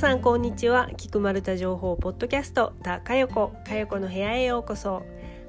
[0.00, 0.88] さんこんにちは。
[0.96, 5.02] 菊丸太情報ポッドキャストたかよこかよこの部屋へようこそ。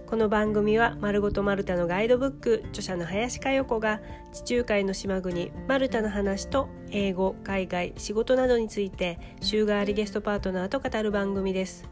[0.06, 4.02] この番組は丸ごとマルタのガイドブック著者の林佳代子が
[4.34, 11.86] 地中海の島国マルタの話と英語海外仕事などについて週替わりゲストパートナーと語る番組です。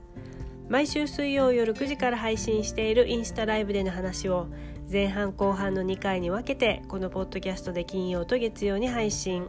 [0.67, 4.47] 毎週水曜夜9時から配信しているインスタライブでの話を
[4.91, 9.47] 前半後半の2回に分けてこのポッドキャストで金曜と月曜に配信。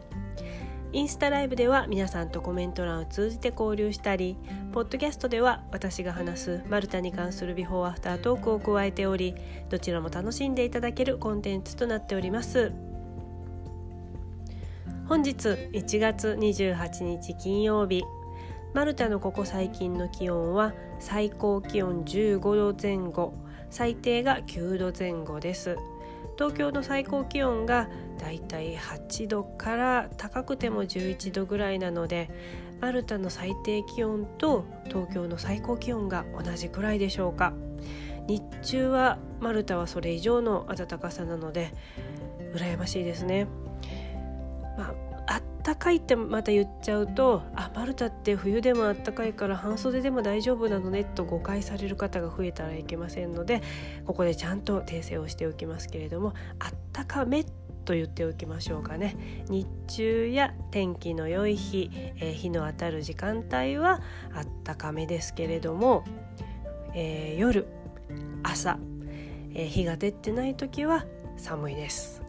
[0.93, 4.35] インスタライブでは皆さんとコメント欄を通じて交流したり
[4.73, 9.33] ポッドキャストでは私が話すマルタに関するビフォーアフタートークを加えており
[9.69, 12.73] どちらも楽しんでいただけるコンテンツとなっております。
[15.07, 18.01] 本日1月28日金曜日
[18.73, 23.33] マルタのここ最近の気温は最高気温15度前後
[23.69, 25.77] 最低が9度前後です。
[26.41, 32.31] 東京の最高気温がだいたい8度から高くても11度ぐらいなので
[32.79, 37.53] マルタの最低気温と東京の最高気温が同じくらいでしょうか。
[38.25, 41.73] 日中はマルタはそれ以上の暖かさなので
[42.55, 43.45] 羨ましいですね、
[44.79, 53.61] まああったかいってまた言っちゃうとあマルタって冬でもあったかいから半袖でも大丈夫なのねと誤解される方が増えたらいけませんので
[54.05, 57.45] ここでちゃんと訂正をしておきますけれどもあったかめ
[57.85, 59.45] と言っておきましょうかね。
[59.49, 64.01] 日中や天気の良い日、えー、日の当たる時間帯は
[64.33, 66.03] あったかめですけれども、
[66.93, 67.67] えー、夜
[68.43, 68.77] 朝、
[69.53, 71.05] えー、日が出てない時は
[71.37, 72.20] 寒いです。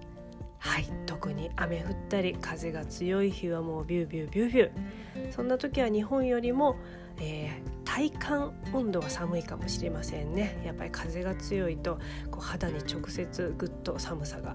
[0.63, 5.33] はい特に雨降ったり風が強い日はもうビュービュービュービュー。
[5.33, 6.77] そんな時は日本よりも、
[7.19, 10.63] えー、体感温度は寒いかもしれませんね。
[10.65, 11.99] やっぱり風が強いと
[12.31, 14.55] こう肌に直接ぐっと寒さが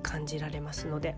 [0.00, 1.16] 感じられますので、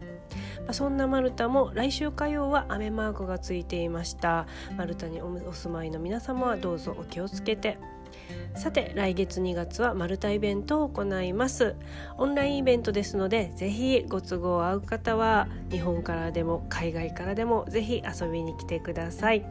[0.61, 4.47] まあ、そんなマルタも来週火曜は雨マークがついていました。
[4.79, 7.79] マルタにお住まいの皆様はどうぞお気をつけて。
[8.55, 11.77] さて来月2月はマルタイベントを行います。
[12.17, 19.45] オンラインイベントですのでぜひご都合合う方は日本からでも海外からでもぜひ遊びに来てください。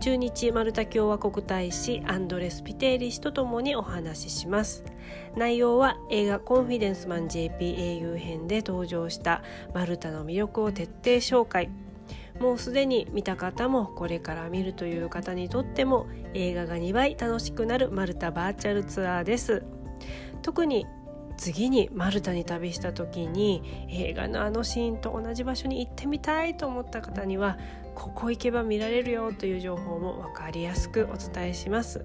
[0.00, 4.84] 中日マルタ共和国大使アンドレス・ピテーリ氏とともにお話しします。
[5.36, 9.42] 内容は映画「コンフィデンスマン JP 英雄編」で登場した
[9.72, 11.70] マルタの魅力を徹底紹介。
[12.40, 19.62] もうすでに見た方もこれから見るという方にとっても映画が2倍楽しくなるマルタバーチャルツアーです。
[20.42, 20.86] 特に
[21.36, 27.58] 次にマルタに旅した時に映画のあのシーンと同じ場所に行ってみたいと思った方には
[27.94, 32.04] ここ行けば見られるよという情報も分かりやすくお伝えします。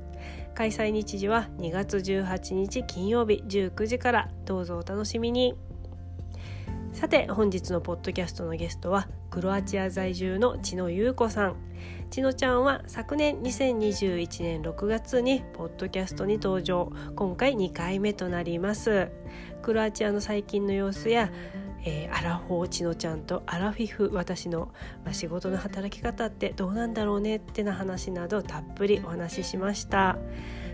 [0.55, 4.29] 開催日時は2月18日金曜日19時から。
[4.45, 5.55] どうぞお楽しみに。
[6.99, 11.55] さて本日のポッドキャストのゲストはクロアチア在住の千野優子さん。
[12.09, 16.91] 千野ちゃんは昨年2021年6月にポッドキャストに登場。
[17.15, 19.07] 今回2回目となります。
[19.61, 21.31] クロアチアの最近の様子や
[21.85, 24.73] えー、アラフォー千野ちゃんとアラフィフ私の、
[25.05, 30.17] まあ、仕事の働き方ってどうなんだろうねってな話などたっぷりお話ししました。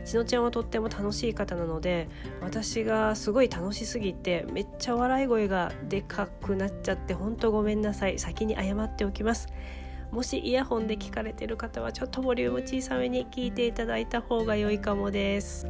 [0.05, 2.07] しのちゃんはとっても楽しい方なので
[2.41, 9.49] 私がすごい楽しすぎてめっちゃ笑い声がでかくなっちゃってほんとごめんなさい先に謝っておきます
[10.11, 15.67] もしイヤホンで聞かれてる方はちょっとボリューム小さめに聞いていただいた方が良いかもです。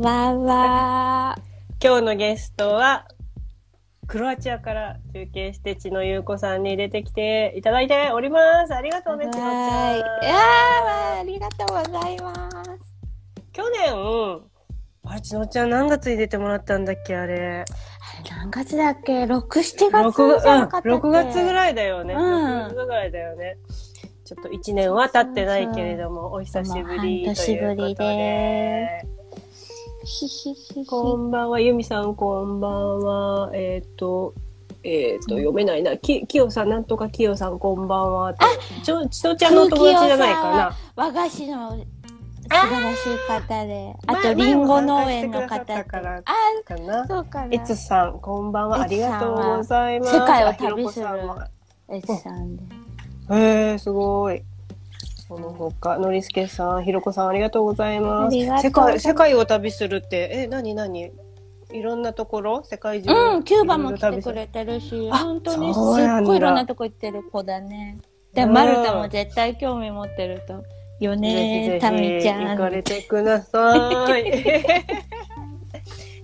[0.00, 1.36] ばんは。
[1.82, 3.06] 今日のゲストは、
[4.06, 8.74] クロアチアから中継して千野優子さんに出てきていただいております。
[8.74, 9.96] ありがとうね、千野ちゃん。
[9.96, 10.04] いや
[11.20, 12.94] ありがとうございます。
[13.52, 13.94] 去年、
[15.04, 17.34] あれ、千野ちゃん何月に出てもらったんだっけ、あれ。
[17.34, 17.66] あれ
[18.30, 22.14] 何月だっけ ?6、7月じゃなかったっけ、うん、6月ぐらいだよね。
[22.14, 23.58] うん、6月ぐらいだよね。
[24.24, 27.60] ちょっと1年は経ってないけれども、お久しぶりということで。
[27.60, 29.13] 半年ぶりで。
[30.86, 33.50] こんばんは、ゆみさん、こんばんは。
[33.54, 34.34] えっ、ー、と、
[34.82, 35.96] えっ、ー、と、読めないな。
[35.96, 38.28] き、きよさん、なんとかきよさん、こんばんは。
[38.28, 38.34] あ
[38.82, 40.76] ちょ、ちとちゃんの友達じゃないかな。
[40.94, 41.78] 和菓子の素
[42.48, 43.96] 晴らしい方で。
[44.06, 45.74] あと、りんご農園の方。
[45.74, 47.06] あ、かな。
[47.06, 47.48] そうかな。
[47.50, 48.82] えつさん、こんばんは。
[48.82, 50.14] ありがとうございます。
[50.16, 51.06] 世界を旅する
[51.88, 52.62] えつさんで。
[53.30, 54.42] へえ、すごい。
[55.26, 58.36] その他、のりすけさん、ひろこさん、ありがとうございます。
[58.36, 61.10] 世界、世界を旅するって、え、なになに
[61.72, 62.62] いろんなところ？
[62.64, 63.10] 世界中？
[63.10, 65.82] うん、キューバも来てくれてるし、あ本当にすっ
[66.24, 67.98] ごいいろんなとこ行ってる子だね。
[68.34, 70.62] で、うんマルタも絶対興味持ってると。
[71.00, 72.50] よねタミちゃん。
[72.50, 74.24] 行かれてください。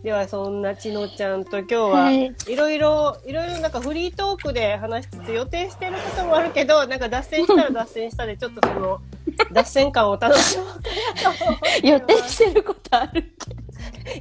[0.02, 9.00] ではそんなちのちゃんと今日は、はいいろいろ、いろいろなんかフリートークで話しつつ予定してることもあるけど、なんか脱線したら脱線したで、ちょっとその、
[9.52, 13.31] 脱線感を楽しもう予定してることある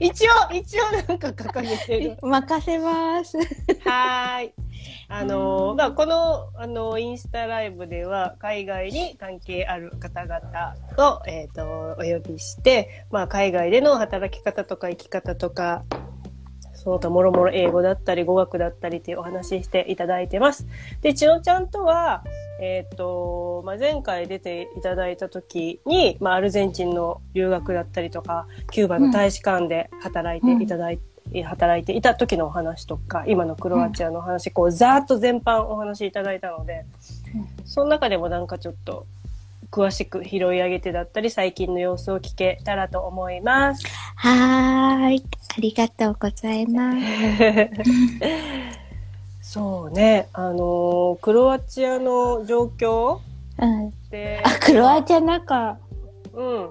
[0.01, 2.21] 一応、一応なんか掲げてるけ。
[2.21, 2.27] ど。
[2.27, 3.37] 任せます。
[3.37, 4.53] はーい。
[5.11, 15.83] あのーまあ、この、あのインスタライブでは、海外に関係ある方々を、えっ、と、お呼びして、まあ、海外での働き方とか生き方とか、
[16.75, 20.67] その他もろもろ英語だったり語学だったりっていうお話ししていただいてます。
[21.01, 22.23] で、ちのちゃんとは、
[22.61, 31.03] えっ、と、まあ、前回出ていただいた時に、まあ、アルゼンチンの留学だったりとか、キューバの大使館で働いていただいて、
[31.43, 36.85] 働いていた時のお話とか、今のクロアチアのお話、こう、ざーっと全般お話しいただいたので、
[37.65, 39.05] その中でもなんかちょっと、
[39.71, 43.85] 詳しく拾い上げてだったり、最近の様子を聞けたらと思います。
[44.15, 45.23] はーい。
[45.57, 46.97] ありがとうございます。
[49.41, 53.19] そうね、あのークロアチアの状況
[53.59, 53.91] うん。
[54.09, 55.77] で、あ、クロアチアなんか、
[56.33, 56.69] うん。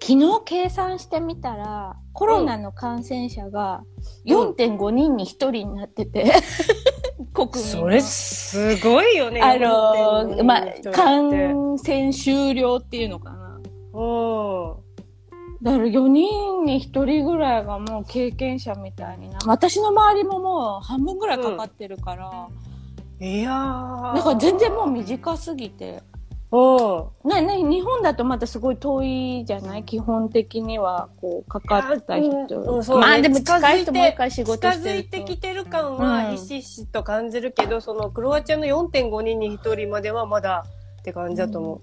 [0.00, 3.82] 昨日計算してみたら、コロナの感染者が
[4.26, 6.32] 4.5人に1人になってて、
[7.32, 7.80] 国民の。
[7.82, 9.40] それすごいよね。
[9.40, 13.60] あのー、まあ、4.5人の人って感染終了っていうのかな。
[13.94, 14.02] う
[14.80, 14.82] ん。
[15.62, 19.38] だから4人に1人ぐらいがもう経験者みたいにな。
[19.46, 22.48] 私の周りももう半分ぐらいかかってるから、
[23.20, 24.16] いやー。
[24.16, 26.02] だから全然もう短すぎて。
[26.52, 27.28] うん。
[27.28, 29.84] な、な、日本だとまたすごい遠いじゃない？
[29.84, 32.30] 基本的には、こう、かかった人。
[32.30, 40.66] うんねまあでも近い人も多いてるづいてきてる感うんはひしひしと感じるけど、そのクロアチアの4.5人に1人まではまだ
[41.00, 41.80] って感じだと思う。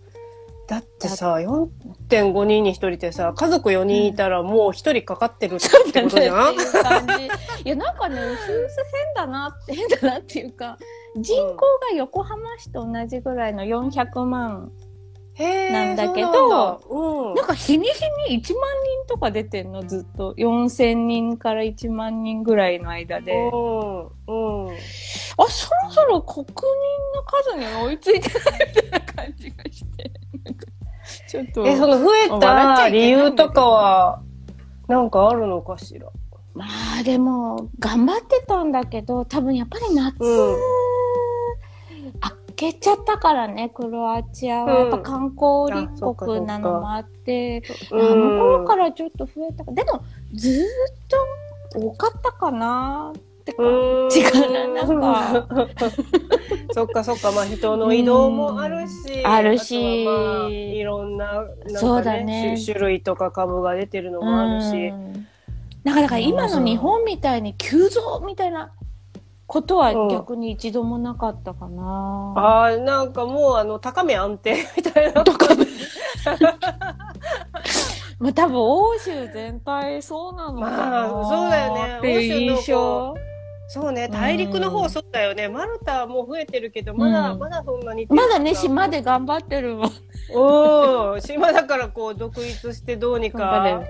[0.68, 5.68] だってさ、4.5人に1人ってさ、家族4人いたらもう1人かかってるって
[6.04, 6.54] ことじゃん、
[7.66, 8.78] いや、なんかね、うすうす
[9.16, 10.78] 変だなって、変だなっていうか、
[11.22, 11.56] 人口
[11.92, 14.72] が横浜市と同じぐらいの400万。
[15.72, 18.62] なんだけどそうなんなんか日に日に1万
[19.08, 20.34] 人とか出てんの、ずっと。
[20.34, 23.50] 4000人から1万人ぐらいの間で。
[23.54, 24.00] うん。
[24.02, 24.76] うん。
[24.76, 24.78] あ、
[25.48, 26.54] そろそろ国民
[27.16, 30.12] の数に追いついてないみたいな感じがして。
[31.26, 31.66] ちょっと。
[31.66, 34.22] え、その増えた理由とかは、
[34.90, 36.08] なんかあるのかしら？
[36.54, 36.66] ま
[37.00, 40.99] あでも、頑張ってたんだけど、多分やっぱり夏、うん開
[42.60, 44.84] けちゃったからね、クロアチアは。
[44.84, 49.72] うんやっぱ観光立国なのもあって、あうんの頃からちょっと増えたか。
[49.72, 50.04] でも、
[50.34, 50.66] ずーっ
[51.74, 53.64] と多かったかなってか。
[53.64, 55.48] うーん違うななんか。
[56.76, 64.88] そっかそっか、まあ人の移動もあるし、あるしまあいろんな、なんかねそうだね種種類とか株が出てるのもあるし。
[64.88, 65.28] うん
[65.82, 68.74] だから、だから今の日本みたいに急増みたいな
[69.50, 72.34] ことは逆に一度もなかったかな。
[72.38, 75.24] ああ、なんかもうあの、高め安定みたいな。
[78.20, 83.16] まあ多分欧州全体そうなのかな、まあそうだよねっていう印象。
[83.68, 85.48] そうね、大陸の方そうだよね。
[85.48, 88.06] マルタはもう増えてるけど、まだ、うんまだそんなに。
[88.08, 91.14] まだね、島で頑張ってるもん。
[91.14, 93.82] うん、島だからこう独立してどうにか、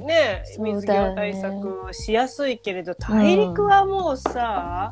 [0.00, 4.90] ね、水際対策しやすいけれど、大陸はもうさ、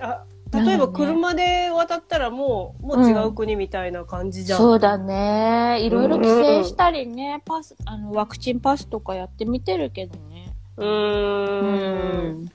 [0.00, 4.58] あ例えば車で渡ったらもう、もう違う国みたいな感じじゃん。
[4.58, 5.80] そうだね。
[5.82, 10.52] いろいろ規制したりね、パス、あの、ワクチンパスとかやってみてるけどね。
[10.76, 12.50] うーん。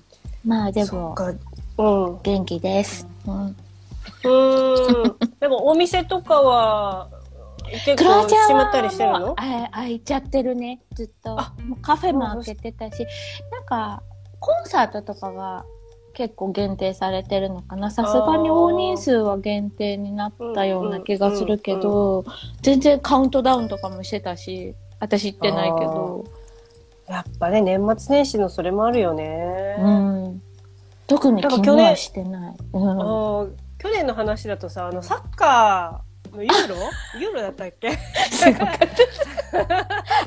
[0.45, 1.15] まあでも。
[1.77, 2.21] うん。
[2.23, 3.05] 元気です。
[3.27, 3.47] うん。
[3.47, 5.17] うーん。
[5.39, 7.18] でもお店とかは、結
[7.95, 9.19] クロア構チアは閉まったりしてるの？
[9.19, 11.39] もうあ開いちゃってるね、ずっと。
[11.39, 13.05] あもうカフェも開けてたし、
[13.51, 14.03] なんか、
[14.39, 15.65] コンサートとかが
[16.13, 17.91] 結構限定されてるのかな。
[17.91, 22.25] さすがに大人数は限定になったような気がするけど、
[22.61, 26.25] 全然カウントダウンとかもしてたし、私行ってないけど、
[27.07, 29.75] やっぱね、年末年始のそれもあるよね。
[29.79, 30.41] うん。
[31.07, 32.55] 特に昨日はしてない。
[32.71, 35.99] 去年の話だとさ、あの、サッカーの
[36.33, 36.75] ユーロ？
[37.19, 37.89] ユーロだったっけ？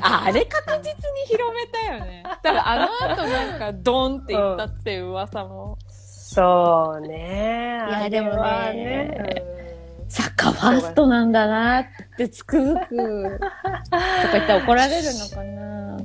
[0.01, 2.23] ああれ確実に広めたよね。
[2.41, 5.77] 多分あの後なんかドンって言ったっていう噂も。
[5.89, 7.85] そうね。
[7.89, 9.43] いやでもね
[10.09, 11.85] サッカーファーストなんだなっ
[12.17, 13.39] てつくづく。
[13.39, 14.01] とか
[14.33, 15.97] 言ったら怒られるのかな。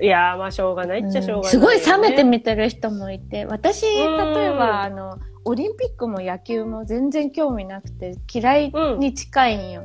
[0.00, 9.82] いやー、まあ、しょうがないっちゃしょうがない、ねすごい冷めて見てる人もいて、私、うん例えば、あの、オリンピックも野球も全然興味なくて嫌いに近いんよ。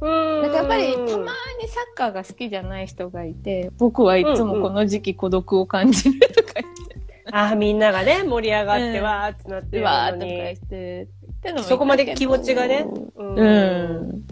[0.00, 0.42] うん。
[0.42, 6.66] なんかやっぱりたまにサッカーが好きじゃない人がいて、僕はいつもこの時期孤独を感じるとか言っ
[7.06, 12.86] て、あーみんながね、盛り上がって、うんわーってなってるうわーとか言って、ってのもそこまで気持ちがね。
[13.16, 13.34] うん。
[13.36, 14.24] うん。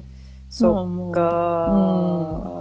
[0.50, 2.57] そっか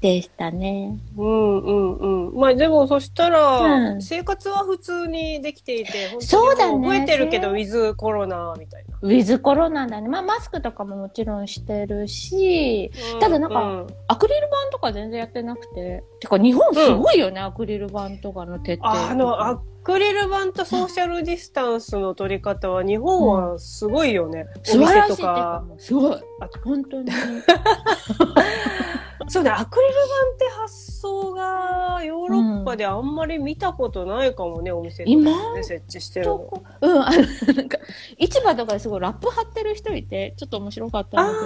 [0.00, 0.98] でしたね。
[1.16, 2.34] うんうんうん。
[2.38, 8.98] まあでもそしたら、うん生活は普通にできていて、そうだねも覚えてるけど、そウィズコロナみたいな。
[9.00, 10.08] ウィズコロナだね。
[10.08, 16.04] まあマスクとかももちろんしてるし、ただなんかうんアクリル板とか全然やってなくて。
[16.20, 18.90] てか日本すごいよね、アクリル板とかの徹底。
[18.90, 24.46] あの、アクリル板とソーシャルディスタンスの取り方は、日本はすごいよね。
[24.74, 26.48] お店とかすごいあ。
[26.64, 27.10] 本当に。
[29.28, 30.00] そうね、アクリル板
[30.34, 36.64] って発想がヨーロッパであんまり見たことないかもね、お店とかで、設置してるの。
[36.80, 37.78] うん、あの、なんか、
[38.18, 41.38] 市場とかですごいラップ貼ってる人いて、ちょっと面白かったんだけ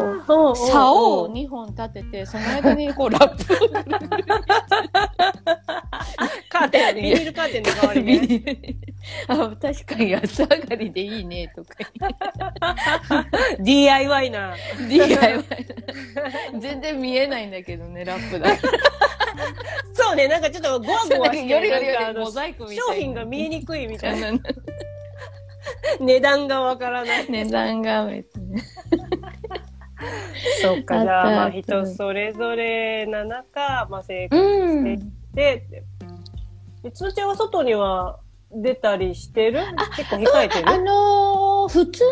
[0.00, 3.54] ど、こう、こ竿を2本立てて、その間にこうラップ。
[3.54, 3.68] を
[6.48, 8.56] カーテン、ビニールカーテンの代わりビね。
[9.28, 11.74] あ、確かに安上がりでいいね、とか
[13.60, 14.54] DIY な。
[14.88, 15.44] DIY。
[16.58, 18.56] 全然見えないんだけどね、ラップだ。
[19.92, 22.82] そうね、なんかちょっとゴワゴワしてよりよりモザイクみたいな。
[22.84, 24.32] 商品が見えにくいみたいな。
[24.32, 24.38] な。
[26.00, 27.30] 値段がわからない。
[27.30, 28.62] 値段がめっちゃね。
[30.62, 34.84] そっか、じゃあ、まあ人それぞれな中、まあ生う活ん。
[34.84, 35.02] で、
[36.82, 39.60] でつーちゃんは外には出たりしてる？
[39.96, 40.68] 結構控えてる？
[40.68, 42.02] あのー普通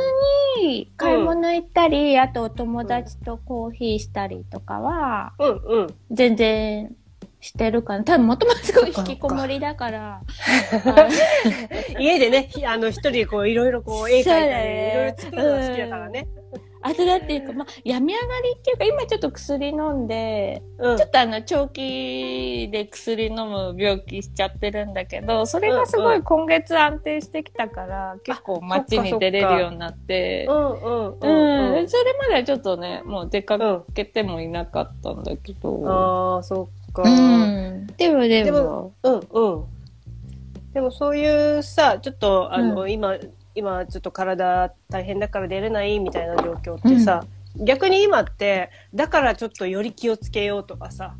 [0.60, 5.94] に買い物行ったり、あとお友達とコーヒーしたりとかは、うんうん。
[6.10, 6.94] 全然
[7.40, 8.04] してるかな。
[8.04, 10.20] 多分もともとすごい引きこもりだから。
[11.98, 16.26] 家でね、ひあの、一人でこう、いろいろこう、絵描いたり、いろいろ作るのが好きだからね。
[16.86, 20.96] あとだっていうか、まあ、病み上がりっていうか、今ちょっと薬飲んで、うん。
[20.96, 30.46] ちょっとあの、長期で薬飲む病気しちゃってるんだけど、それがすごい今月安定してきたから、結構街に出れるようになって。
[30.48, 31.76] う、んうんううん。
[31.76, 31.84] うん。
[31.84, 33.58] ん、それまではちょっとね、もう出か
[33.94, 37.02] けてもいなかったんだけど、ああ、そっか。
[37.02, 37.86] うん。
[37.96, 39.64] でもででもも、うんうん。
[40.72, 43.16] でもそういうさ、ちょっとあの、う今、
[43.56, 47.25] 今ちょっと体大変だから出れないみたいな状況ってさ、
[47.56, 51.16] 逆に今って、だからちょっとより気をつけようとかさ。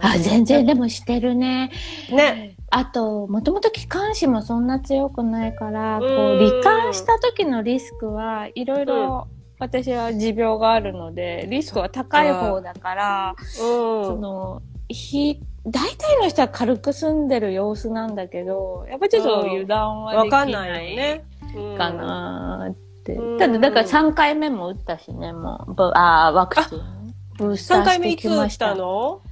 [0.00, 1.70] あ、全然でもしてるね。
[2.10, 2.56] ね。
[2.70, 9.28] あと、もともと気管支もそんな強くないから、こうんう、罹患した時のリスクはいろいろ、
[9.58, 13.46] 私は持病があるので、リスクは高い方だから、うん。
[13.54, 21.24] その、ひ、大体の人は軽く済んでる様子なんだけど、やっぱちょっと油断はできないわかんないよね。
[21.54, 22.74] うんかなーっ
[23.04, 23.14] て。
[23.14, 27.14] うんただ、だから3回目も打ったしね、もう、ぶあーワクチン。
[27.38, 28.74] ブースター3回し目いつ打ってきましたた。
[28.74, 29.22] の？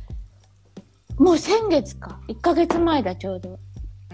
[1.18, 2.20] もう先月か。
[2.28, 3.58] 1ヶ月前だ、ちょうど。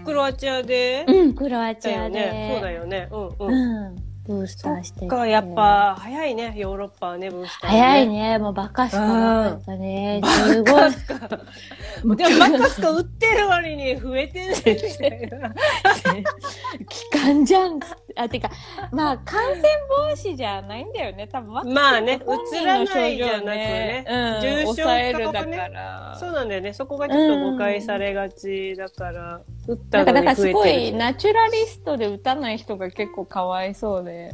[0.03, 1.05] クロアチアで？
[1.07, 2.15] うん、クロアチアで。
[2.15, 2.51] ね。
[2.55, 3.07] そうだよね。
[3.11, 3.53] うんうん。
[3.53, 3.95] うん。
[4.27, 6.53] ブースターしてか、やっぱ、早いね。
[6.55, 8.07] ヨーロッパはね、ブースター、早い。
[8.07, 8.37] ね。
[8.37, 10.21] もうバカしかなかったね。
[10.23, 12.17] すごい。
[12.17, 15.53] でも、バカスカ売ってる割に増えてんねみたいな。
[16.87, 18.10] 期間じゃんっつって。
[18.15, 18.49] あ、てか、
[18.91, 21.27] まあ、感染防止じゃないんだよね。
[21.27, 26.17] 多分まあね本人の症状移らないじゃなくねうん、重症化抑えるだとかねから。
[26.19, 26.73] そうなんだよね。
[26.73, 30.87] そこがちょっと誤解されがちだから、打ったなんか、のにだからすご増えてる。
[30.87, 34.33] いナチュラリストで打たない人が結構かわいそうで。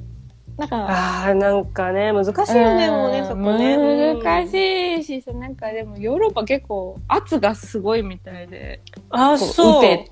[0.57, 3.77] なんか、ああ、なんかね、難しいよね、もうね、そこね。
[4.15, 4.87] 難しい。
[4.99, 8.81] いしさ、なんかでもヨーロッパ結構圧がすごいみたいで。
[9.09, 9.79] あそう。
[9.79, 10.11] 打て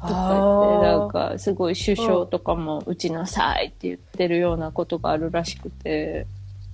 [0.00, 6.26] とか言って、あなんかすごい首相とかも打ちなさいって言ってるようなことがあるらしくて。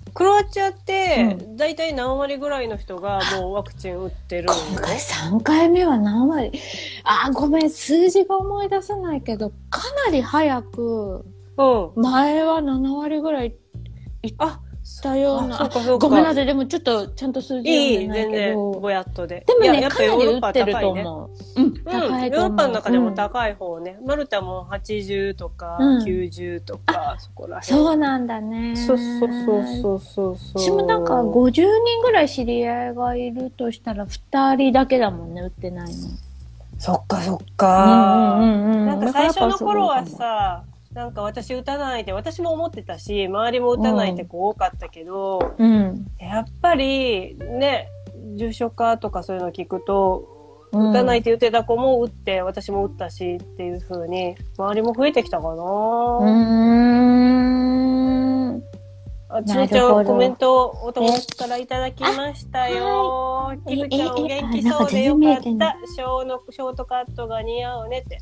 [0.06, 4.54] ークロアチアってう、だいたい何割ぐらいの人がもうワクチン打ってるの？
[4.54, 6.52] 今回3回目は何割？
[7.02, 11.24] あー、ごめん、数字が思い出せないけど、かなり早く、
[11.56, 12.02] うん。
[12.02, 13.54] 前は7割ぐらい
[14.38, 14.60] あ、
[15.04, 15.68] したような。
[15.98, 18.80] ごめんなさい、でもちょっとちゃんと数字いい、読んでない全然。
[18.80, 19.44] ぼやっとで。
[19.46, 21.04] でもね、いややっぱヨーロッパ高いね。
[21.04, 21.30] 思う。
[21.56, 22.30] うん、うん、高い。
[22.30, 23.98] ヨーロッパの中でもうん高い方ね。
[24.04, 27.78] マルタも80とかうん90とか、そこら辺。
[27.84, 28.74] そうなんだね。
[28.76, 30.58] そうそうそうそうそうそう。
[30.58, 31.66] 私もなんか50人
[32.02, 36.08] ぐらい知り合いがいるとしたら2人だけだもんね、打ってないの。
[36.78, 37.66] そっかそっうんか。
[38.40, 40.64] なんか最初の頃はさ、
[40.94, 46.06] なんか私打たないで、私も思ってたし、周りも打たないって子多かったけど、うん。
[46.20, 47.88] やっぱりね、
[48.36, 50.34] 重症化とかそういうの聞くと、うん
[50.74, 55.54] 打たないって言ってた子も打って、私も打ったしっていう風に、周りも増えてきたかな。
[55.54, 56.30] うー
[58.50, 58.62] ん。
[59.28, 63.52] あちのちゃん、コメントお友達からいただきましたよ。
[63.68, 65.42] キクちゃん、お元気そうでよかった。
[65.42, 68.18] ショーの、ショートカットが似合うねって。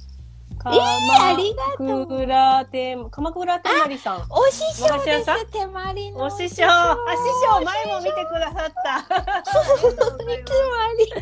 [0.65, 2.07] ありがとう。
[2.07, 4.27] 鎌倉テーマ、鎌倉テーマリさん。
[4.31, 5.47] お師匠です。
[5.53, 8.99] 手まりのお師匠、あ、師匠、前も見てくださった。
[9.39, 11.13] いつもあり。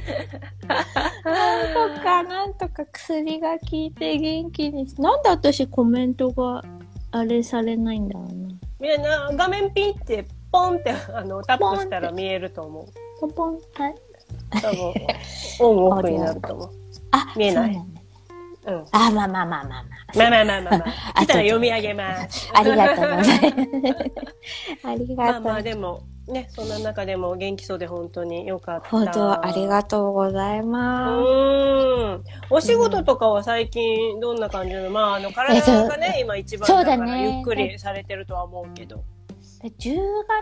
[1.25, 4.87] なんとか、なんとか薬が効いて元気に。
[4.99, 6.63] なんで私コメントが
[7.13, 8.33] あれされないんだろうな。
[8.79, 12.87] みんな、画面ピンって、ポンって、あの、タップしたら見えると思う。
[13.21, 13.59] ポンポン。
[13.75, 13.95] はい。
[14.63, 14.95] 多分、
[15.61, 16.71] オンオフになると思う。
[17.13, 18.00] あ、見えないそうだ
[18.67, 18.85] うん。
[18.93, 19.85] あ、まあまあまあまあまあ。
[20.17, 20.85] まあまあまあまあまあ。
[21.15, 22.51] あ来たら読み上げます。
[22.55, 23.31] ありがとうございます。
[24.85, 25.43] ありまあがとう。
[25.45, 28.89] まあでも、ね、そんな中でも元気そうで本当によかった。
[28.89, 31.11] 本当ありがとうございうます。
[31.11, 32.25] ーん。
[32.51, 34.91] お仕事とかは最近どんな感じなの？
[34.91, 39.03] まあ、あの、体がね、今一番そうだねゆっくりされてるとは思うけど。
[39.63, 39.99] で10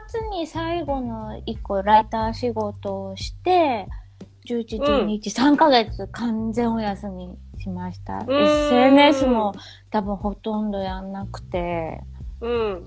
[0.06, 3.88] 月に最後の1個ライター仕事をして、
[4.48, 8.24] 11、12日、3ヶ月完全お休みしました。
[8.28, 9.52] SNS も
[9.90, 12.00] 多分ほとんどやんなくて。
[12.40, 12.84] うん。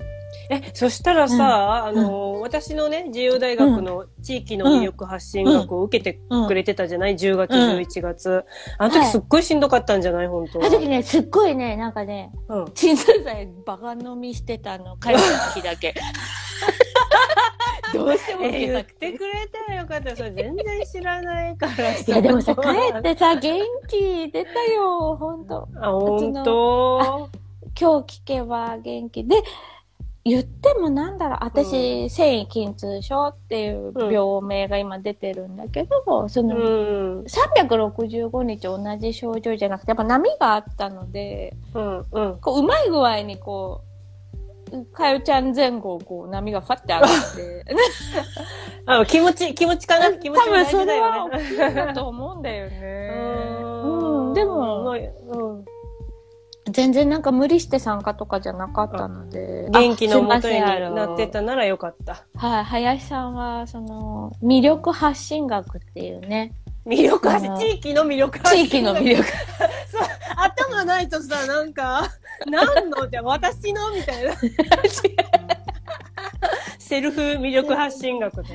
[0.49, 8.45] え、そしたらさ、あの、私のね、自由大学の地域の魅力発信学を受けてくれてたじゃない、?10 月、うん11月。
[8.77, 10.27] あの時すっごいしんどかったんじゃない？
[10.27, 12.65] 本当あの時ね、すっごいね、なんかね、うん。
[12.73, 15.19] 鎮痛剤バカ飲みしてたの、帰った
[15.53, 15.93] 日だけ。
[17.93, 18.41] どうしても。
[18.41, 20.15] 言っててくれたらよかった。
[20.15, 21.83] それ全然知らないからさ。
[22.07, 25.67] いや、でもさ、帰ってさ、元気出たよ、ほんと。
[25.75, 27.29] あ、本当？
[27.79, 29.41] 今日聞けば元気で
[30.23, 37.23] 言ってもなんだろう私、繊維筋痛症っていう病名が今出てるんだけど、そうの、ん。
[37.23, 42.05] 365日同じ症状じゃなくてやっぱ波があったのでうん。
[42.11, 42.37] うん。
[42.39, 43.90] こううまい具合にこう
[44.93, 47.65] かよちゃん前後こう波がファって上がって
[48.85, 50.11] あ、気持ち、気持ちかな？
[50.13, 51.39] 気持ち多分そが大事だよね。
[51.39, 53.09] きいんだと思うんだよね。
[53.83, 55.65] うん、でもうん、
[56.71, 59.69] 全然なんか無理して参加とかじゃなかったので。
[59.71, 62.25] 元気のもとになってたならよかった。
[62.35, 66.53] はい、林さんは、その、魅力発信学っていうね、
[66.85, 69.23] 魅力発地域の魅力発地域の魅力。
[69.91, 70.01] そう、
[70.35, 72.09] 頭ないとさ、なんか、
[72.49, 74.33] 何のじゃ、私のみたいな。
[76.79, 78.49] セルフ魅力発信学で。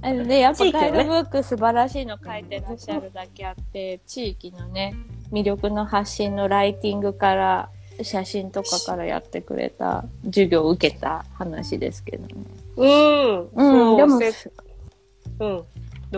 [0.00, 4.94] あのね、やっぱガイドブック素晴らしいの書いてらっしゃるだけあって、地域のね、
[5.32, 12.34] 魅力の発信のライティングから、写真とかからやってくれた授業を受けた話ですけどね。
[12.76, 13.48] うん。
[13.48, 14.50] うん、でも、せ
[15.40, 15.64] うん。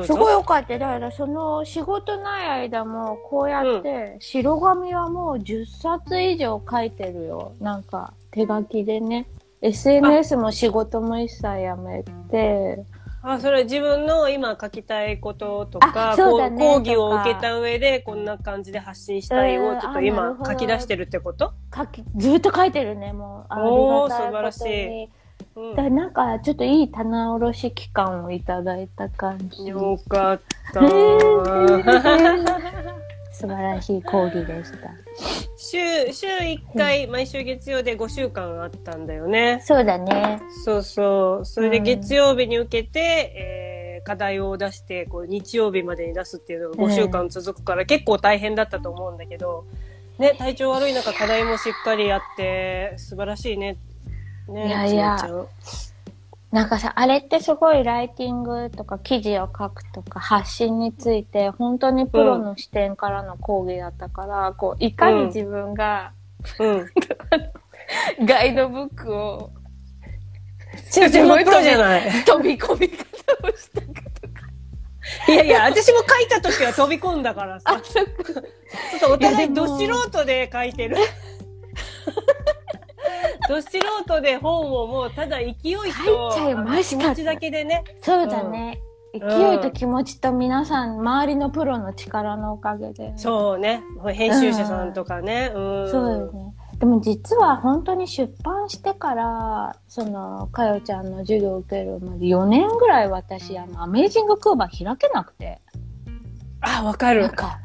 [0.02, 0.16] すぞ。
[0.16, 0.78] ごい良かった。
[0.78, 7.52] だから、その仕事ない間も、こうやって、白紙はもう10冊以上書いてるよ。
[7.61, 9.26] なんか、手書きでね。
[9.61, 12.85] SNS も仕事も一切やめて、
[13.22, 16.22] あ、それ自分の今書きたいこととか、ね
[16.59, 21.54] 講義を受けた上でこんな感じで発信したいうんをちょっと今書き出してるってこと？
[21.74, 23.54] 書き、ずっと書いてるね、もう。
[23.54, 25.11] ありがたいことに素晴らし
[25.56, 29.66] うんだなんか、ちょっといい棚卸し期間をいただいた感じ。
[29.66, 30.40] よかっ
[30.72, 30.80] た。
[33.32, 34.90] 素晴らしい講義でした。
[35.56, 39.60] 週、週1回、毎週月曜で5週間あったんだよね。
[39.64, 40.40] そうだね。
[40.64, 41.44] そうそう。
[41.44, 43.00] それで月曜日に受けて、
[43.36, 49.64] えー課題を出して、こう、日曜日までに出すっていうのが5週間続くから、結構大変だったと思うんだけど、
[50.18, 53.78] ね、体調悪い中、課題もしっかりやって、素晴らしいね。
[54.48, 55.94] ね、いやいやちのち
[56.54, 66.12] なんかさ、あれってすごいライティングとか記事を書くとか発信について本当にプロの視点からの講義だったから、こう、いかに自分が。
[66.61, 66.87] うん。
[68.24, 69.50] ガイドブックを
[70.92, 72.24] 全然プロじゃない。
[72.24, 73.87] 飛び込み方をしたか
[74.20, 75.33] とか。
[75.33, 77.78] いやいや、私も書いた時は飛び込んだからさ。
[77.83, 78.42] そっか。
[79.00, 80.98] そうお互いど素人で書いてる。
[83.48, 85.83] ど素人で本をもうただ勢いと
[86.83, 87.85] 気持ちだけでね。
[88.02, 88.78] そうだね。
[88.88, 93.16] うん勢いと気持ちと皆さん、周りのプロの力のおかげで。
[93.16, 93.80] そうね。
[94.12, 95.52] 編集者さんとかね。
[95.54, 95.88] うん。
[95.88, 96.54] そうよね。
[96.80, 105.61] でも実は本当に出版してから、その、かよちゃんの授業を受けるまで4年ぐらい私、あの、アメージングクーバー開けなくて。
[106.61, 107.22] あ、わかる。
[107.22, 107.61] なんか、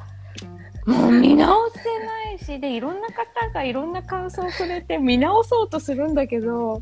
[0.90, 6.82] もう見直せないし、で、いろんな方がいろんな感想をくれて見直そうとするんだけど、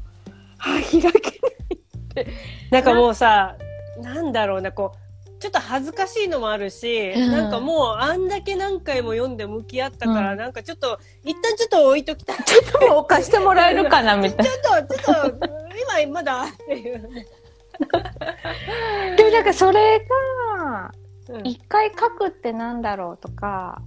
[0.59, 2.27] あ、開けない。
[2.71, 3.57] なんかもうさ、
[4.01, 12.37] なんだろうな、こう、ちょっと恥ずかしいのもあるし、うんなんかもうあんだけ何回も読んで向き合ったから、うんなんかちょっと一旦ちょっと置いときたい。
[12.43, 15.47] ちょっともう貸してもらえるかなみたいちょっと、ちょっと、
[15.99, 17.01] 今まだっていう。
[17.01, 17.09] な。
[19.15, 21.07] でもなんかそれが、うん
[21.43, 23.81] 一回書くってなんだろうとか、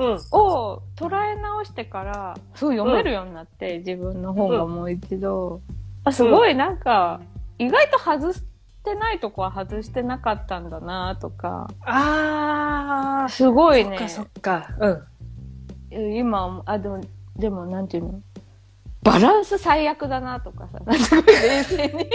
[0.00, 0.18] うん。
[0.32, 5.60] を捉え直してから、そう読めるようになって、自分の本がもう一度。
[6.04, 7.20] あ、すごいなんか、
[7.58, 8.42] 意外と外し
[8.82, 14.08] てないとこは外してなかったんだなとか、あすごいー、ね。
[14.08, 15.06] そっかそっか。
[15.90, 16.14] うん。
[16.16, 17.00] 今、あ、でも、
[17.36, 18.22] でもなんていうの
[19.02, 22.10] バランス最悪だなとかさ、すごい冷静に。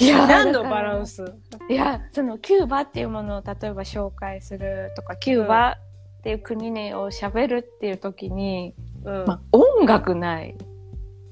[0.00, 5.78] いや何のバランススいや、そのキューバっていうものを例えば紹介するとか、キューバ
[6.18, 8.74] っていう国にを喋るっていう時に、
[9.04, 9.24] うん。
[9.26, 10.56] まあ、音楽ない、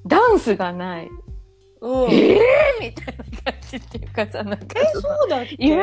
[0.07, 1.09] ダンスがない、
[1.81, 2.38] うん、えー？
[2.81, 4.66] みたいな感じっていうかさ、なんか。
[4.81, 5.77] え、そうだっけ？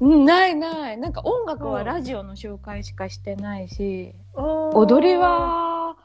[0.00, 0.98] ないない。
[0.98, 1.72] なんか音楽うん。
[1.72, 5.96] はラジオの紹介しかしてないし、うん踊り、は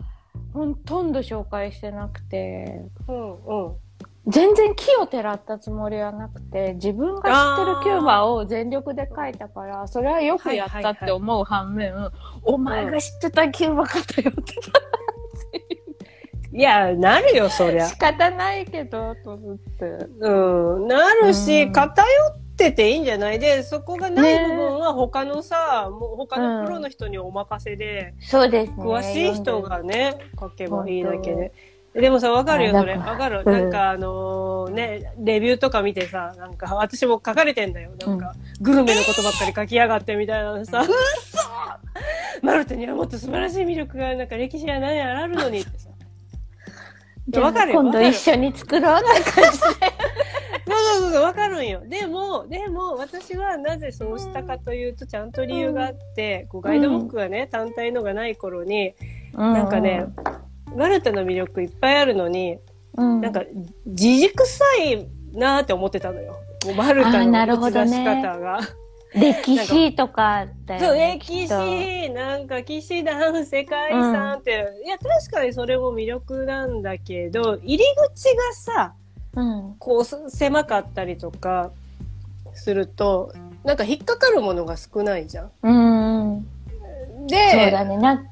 [0.54, 3.76] ほとんど紹介してなくて、うんうん。
[4.28, 11.94] 全然木をてらったつもりはなくて、自分が知ってるキューバを全力で書いたから、それはよくやったって思う反面、
[12.44, 14.54] お前が知ってたキューバかとよって
[16.54, 17.88] いや、なるよ、そりゃ。
[17.88, 19.86] 仕方ないけど、と思って。
[20.20, 23.40] うん、なるし、うん偏ってていいんじゃない？
[23.40, 28.78] で、そこがない部分は他のさ、もう他のプロの人にお任せで、そうですね。
[28.78, 31.54] 詳しい人がね、書けばいいだけで。
[31.94, 32.96] でもさ、わかるよ、それ。
[32.96, 33.44] わかる。
[33.46, 37.92] うんなんかあのね、レビューとか見てさ、なんか私も書かれてんだよ。
[38.00, 45.90] なんか、グルメのことばっかり書きやがってみたいなのさ、うっそマルテにはもっと素晴らしい魅力が、なんか歴史や何やらあるのにってさ。
[47.40, 49.66] わかるよ今度一緒に作ろうって感じで。
[50.68, 51.82] そうそうそうそう、わかるんよ。
[51.86, 58.94] でも、でも、私はなぜそうしたかというと、ちゃんと理由があって、こうガイドブックがね、単体のがない頃に、
[59.34, 60.06] なんかね、
[60.76, 62.58] マルタの魅力いっぱいあるのに、
[62.98, 63.44] うん、なんか、
[63.86, 66.36] 自軸臭いなーって思ってたのよ。
[66.76, 68.60] マルタの打ち出し方が。
[69.14, 71.20] 歴史とかだそう、よね。
[71.20, 74.52] 歴史、なんか騎士団、世界遺産って、
[74.86, 78.94] いや、確かにそれも魅力なんだけど、入り口がさ、
[79.36, 79.76] うん。
[79.80, 81.72] こうす狭かったりとか
[82.54, 85.52] するとなんか引っかかるものが少ないじゃん。
[85.64, 85.72] う
[86.38, 86.48] ん。
[87.28, 87.98] でそうだね。
[87.98, 88.24] な、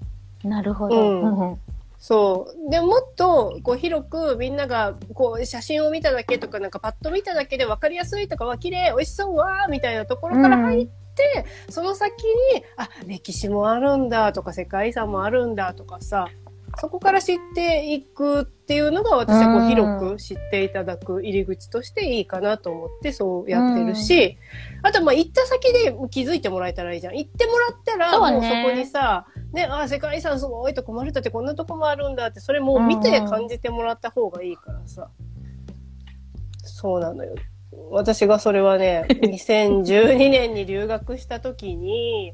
[0.44, 0.96] なるほど。
[0.96, 1.60] うんうん
[2.00, 2.72] そう。
[2.72, 12.12] でもっとこう広くみんながこう写真を見ただけとかなんかパッと見ただけで分かりやすいとかは綺麗美味しそうわーみたいなところから入って、その先
[12.54, 16.30] にあ歴史もあるんだとか世界遺産もあるんだとかさ
[16.78, 24.38] そこから知っていくっていうのが私はこううん広く知っていただく入り口としていいかなと思ってそうやってるし、
[24.84, 27.18] あとまあ行った先で気づいてもらえたらいいじゃん。
[27.18, 29.39] 行ってもらったらもうそこにさ、ね、
[29.70, 35.10] あ世界遺産すごいとこマルタってこんなとこもあるんだってそれもう見て感じてもらった方がいいからさ。
[36.64, 37.36] そうなのよ。
[37.92, 42.34] 私がそれはね、 2012年に留学した時に、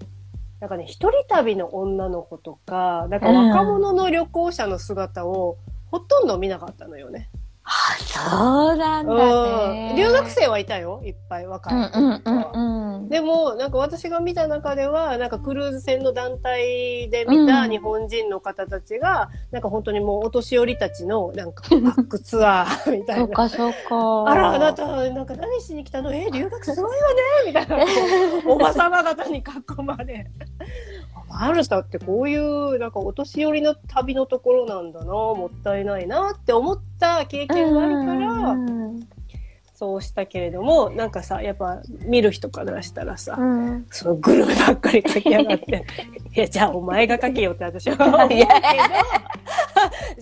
[0.59, 5.57] なんかね、一人旅の女の子とか、なんか若者の旅行者の姿を
[5.91, 7.29] ほとんど見なかったのよね。
[7.67, 9.93] あ、そうなんだうね。
[9.93, 11.89] ん留学生はいたよ、いっぱい若うんい
[12.21, 12.61] 子う
[13.05, 13.09] ん。
[13.09, 23.25] でも、なんか私が見た中では、なんかクルーズ船の団体で見たうん日本人の方たちが、なんか本当にもうお年寄りたちの、なんか バックツアーみたいな。
[23.25, 24.31] そうかそうか。
[24.31, 26.13] あら、あなた、なんか何しに来たの？
[26.13, 27.77] え、留学すごいわねみたいな。
[28.47, 29.43] おばさま方に囲
[29.83, 30.27] まれ。
[31.29, 39.07] マルタってこういう、なんかお年寄りの旅のところなんだな、もったいないなって思った経験があるから、うん
[39.75, 43.85] そうしたけれども、なんかさ、やっぱ見る人からしたらさ、うん。
[43.89, 45.85] そのグルメばっかり書きやがって。
[46.33, 48.51] いや、じゃあお前が書けよって私は思うけど、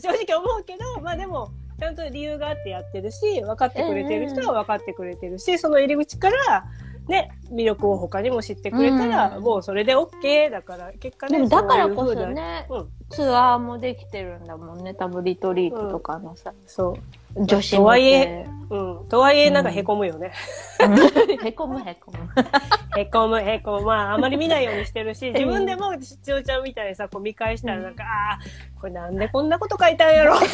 [0.01, 6.65] 正直思うけど、まあでも、ちゃんと理由があってやってるし、分かってくれてる人は分かってくれてるし、その入り口から、
[7.07, 14.93] ね、魅力を他にも知ってくれたら、うんもうそれで OK だから、結果ね、でもだからこそね、うん、ツアーもできてるんだもんね。
[14.93, 16.97] 多分リトリートとかのさ、そ
[17.35, 17.45] う。
[17.45, 19.07] 女子とはい向え、うん。
[19.09, 20.31] とはいえ、なんか凹むよね。
[21.41, 21.47] け。
[21.47, 22.29] へこむへこむ。
[22.95, 23.85] へこむ、へこむ。
[23.85, 28.39] まあ、あまり見ないようにしてるし、 自分でも、しちおちゃんみたいにさ、こう見返したらなんか、ああ、
[28.79, 30.49] これなんでこんなこと書いたんやろとか。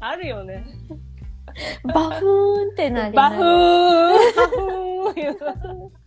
[0.00, 0.66] あるよね。
[1.84, 6.06] バフーンってなりバフーなンバフーン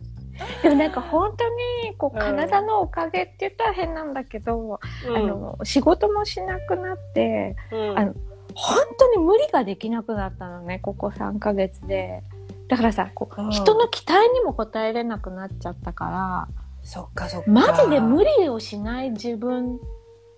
[0.62, 1.44] でもなんか本当
[1.88, 5.16] に、こう、うん体のおかげって言ったら変なんだけど、うん。
[5.16, 7.98] あの、仕事もしなくなって、うん。
[7.98, 8.14] あの
[8.54, 12.22] 本当に無理ができなくなったのね、ここ3ヶ月で。
[12.68, 13.50] だからさ、こううん。
[13.50, 16.48] 人の期待にも応えれなくなっちゃったから、
[16.82, 17.50] そっかそっか。
[17.50, 19.78] マジで無理をしない自分っ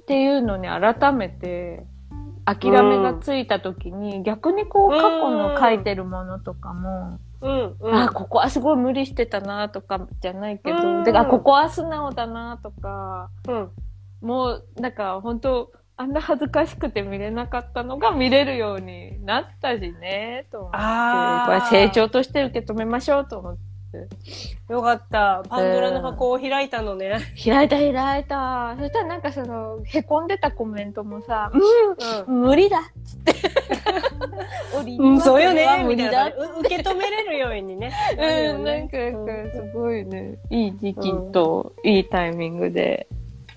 [0.06, 1.84] ていうのに改めて
[2.44, 7.94] 諦めがついた時に、逆にこううん過去の書いてるものとかも、うんうん。
[7.94, 13.70] あ、ここはすごい無理してたなとかじゃないけど、うんであ、ここは素直だなとか、うん。
[14.20, 20.76] もうなんか本当あんな恥ずかしくて見れなかったのが見れるようになったしね、と思って。
[20.80, 23.71] あこれ成長として受け止めましょうと思って。
[24.68, 25.42] よかった。
[25.48, 27.20] パンドラの箱を開いたのね。
[27.44, 28.76] 開いた開いた。
[28.78, 33.32] そしたらなんかその、へこんでたコメントもさ、ううん、無理だっつって。
[34.98, 35.78] うん、そうよねは。
[35.78, 36.56] 無理だみたいな。
[36.56, 37.92] う受け止めれるようにね。
[38.12, 38.96] うん、ねなんか、
[39.52, 43.06] すごいね、いい時期と、いいタイミングで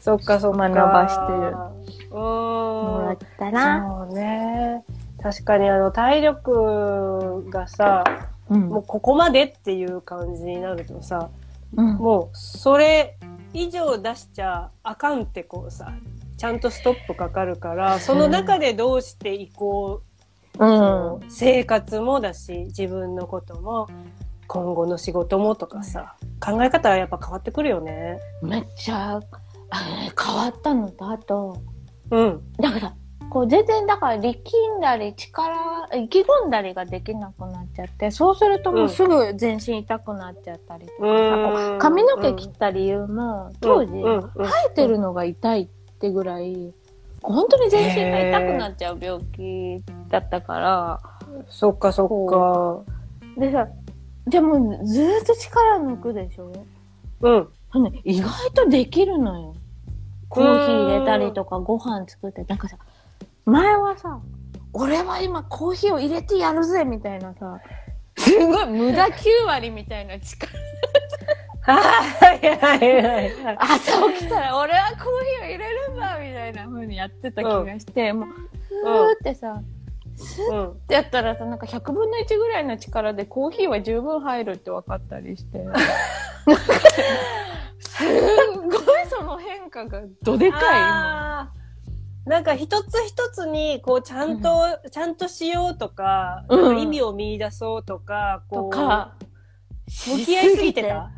[0.05, 0.69] そっかそっか。
[0.69, 1.55] 学ばしてる
[2.11, 3.17] うもらっん。
[3.39, 4.05] たな。
[4.07, 4.83] そうね。
[5.21, 8.03] 確かにあの、体力がさ、
[8.49, 11.29] うんもうここまでっていう感じになるとさ、
[11.75, 11.95] うん。
[11.95, 13.17] もうそれ
[13.53, 15.93] 以上出しちゃあかんってこうさ、
[16.37, 20.01] ちゃんとストップかかるから、その中でどうしていこ
[20.59, 21.29] う、うん。
[21.29, 23.87] 生活もだし、自分のことも、
[24.47, 28.19] 今後の仕事もとかさ、考え方はやっぱ変わってくるよね。
[28.41, 29.19] めっちゃ、
[29.71, 31.57] 変わったのと、あと、
[32.11, 32.53] うん。
[32.59, 32.95] だから、
[33.29, 34.41] こう全然だから力
[34.77, 35.55] んだり力、
[35.93, 41.79] 意気込んだりができなくなっちゃって、そうするともうすぐ全身痛くなっちゃったりとかさ、うん。
[41.79, 44.17] 髪の毛切った理由も、当時、うん。
[44.17, 44.21] うん。
[44.21, 45.67] 生えてるのが痛いっ
[45.99, 46.73] てぐらい、
[47.21, 50.99] 本当に全身が痛くなっちゃう病気だったから、
[51.49, 53.39] そっかそっか。
[53.39, 53.67] でさ、
[54.27, 56.51] でもずーっと力抜くでしょ？
[57.21, 57.49] うん。
[58.03, 59.55] 意外とできるのよ。
[60.29, 62.77] コーヒー入れたりとかご飯作って、なんかさ、
[63.45, 64.19] 前はさ、
[64.73, 67.59] 俺は今コーヒーを入れてやるぜみたいなさ、
[68.17, 70.51] すごい無駄9割みたいな力。
[71.61, 71.73] は
[72.33, 73.57] いはいはい。
[73.57, 78.29] 朝起きたら俺はコーヒーを入れるんだみたいな風にやってた気がして、もう、
[78.69, 79.61] ふーってさ、
[80.15, 80.71] スッうん。
[80.71, 85.65] ってやったらさ、なんか100分の1ぐらいの力でコーヒーは十分入るって分かったりして。
[87.79, 91.51] すんごいその変化がどでかい今。
[92.25, 96.61] なんか一つ一つに、こう、ちゃんと、ちゃんとしようとか、うん。
[96.61, 99.15] なんか意味を見出そうとか、とこう、か、
[99.87, 101.11] 向き合いすぎてた。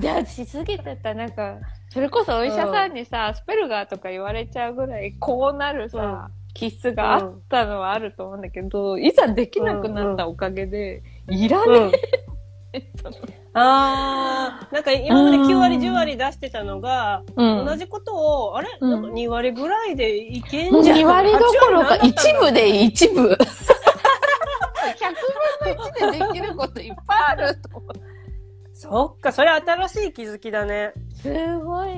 [0.00, 1.12] いや、しすぎてた。
[1.12, 1.58] なんか、
[1.90, 11.92] それこそお医者さんにさ、スペルガーとか言われちゃうぐらい、こうなるさ、気質があったのはあると思うんだけど、いざできなくなったおかげで、いらねうん。
[12.72, 12.90] え。
[13.02, 13.16] その
[13.54, 20.98] ああ、なんか今まで9割、10割出してたのが、うん同じことを、あれ、うんなんか2割ぐらいでいけんじゃん。
[20.98, 23.20] 2割どころか8割な一の部で一部。
[23.20, 23.36] 100
[26.00, 28.00] 分の1でできることいっぱいあると思って。
[28.74, 30.92] そっか、それ新しい気づきだね。
[31.22, 31.88] すごい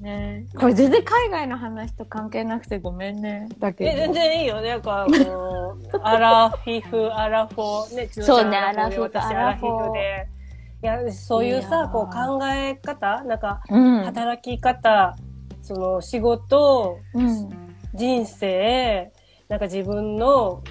[0.00, 0.46] ね。
[0.56, 3.48] これ全然海外の話と関係なくてごめんね。
[3.58, 3.90] だけど。
[3.90, 4.70] え、全然いいよね。
[4.70, 10.37] なんか、こう、アラフィフ、アラフォー、ね、ちゃんそうねアラフォーで私アラフィフアラフィフで。
[10.82, 14.04] いや、そういうさ、ーこう考え方、なんか、うん。
[14.04, 15.16] 働き方、
[15.60, 17.50] その仕事、うん。
[17.94, 19.12] 人生、
[19.48, 20.62] なんか自分の、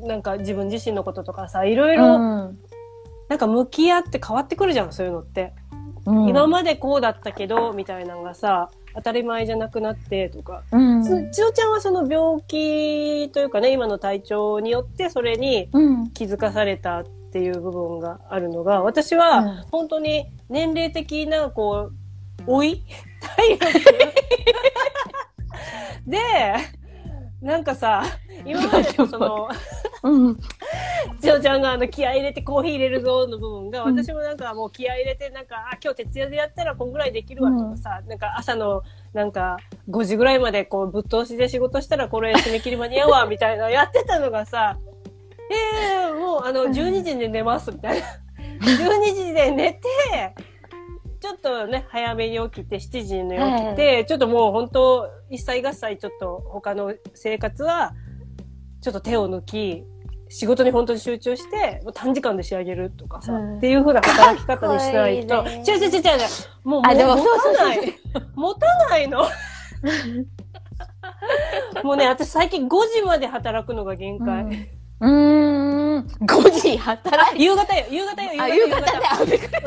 [0.00, 2.58] なんか自分自身のこととかさ、いろいろ、うん
[3.28, 5.52] なんか向き合って変わってくるじゃん、そういうのって。
[6.06, 10.62] うん今までこうだったけど、みたいなのがさ、当たり前じゃなくなってとか。
[10.70, 11.02] うん。
[11.02, 16.10] つ千代ちゃんはその病気というかね、今の体調によってそれにうん。
[16.12, 17.04] 気づかされたっ
[17.36, 19.56] ていう部分があるのが、私はうん。
[19.70, 22.82] 本当に年齢的な、こう、老い？
[23.20, 23.70] 体力？
[26.06, 26.18] で、
[27.42, 28.04] なんかさ、
[28.46, 29.48] 今までの その、
[30.02, 30.36] うん。
[31.20, 33.98] 千代ちゃんがあの気合い入れてコーヒー入れるぞの部分が、うん。
[33.98, 39.58] 私もなんかもう気合い入れてなんか、あ、今日徹夜でやったらこんぐらいできるわとかさ、なんか朝のなんか
[39.90, 44.78] 5時ぐらいまでこうぶっ通しで仕事したらこれ締め切り間に合うわみたいなやってたのがさ、
[45.50, 48.06] ええもうあの12時で寝ますみたいな。
[48.60, 49.80] 12時で寝て、
[51.20, 57.94] ちょっとね、早めに起きて、7時に起きて、ちょっともう本当、一切合切ちょっと他の生活は、
[58.80, 59.84] ちょっと手を抜き、
[60.28, 65.90] 仕事に本当に集中して、もう短時間で仕上げるとかさ、うんっていう風な働き方にしないと、違う違う違う違う、
[66.64, 67.94] もう、もも持たない。
[68.34, 69.22] 持たないの。
[71.82, 74.44] もうね、私最近5時まで働くのが限界。
[74.44, 76.06] うーん。
[76.20, 78.80] 5時働い夕方よ、夕方よ、夕あ、方夕方。
[78.80, 79.66] で、あ、びっくり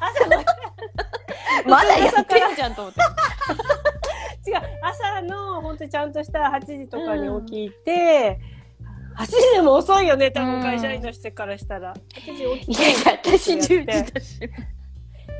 [0.00, 0.44] 朝の
[1.70, 3.00] まだやってんじゃんと思って。
[4.82, 8.38] 朝の本当にちゃんとした8時とかに起きて、
[9.16, 13.58] 8時でも遅いよね多分会社員としてからしたら、8時起きいてや、私10
[14.04, 14.40] 時だし。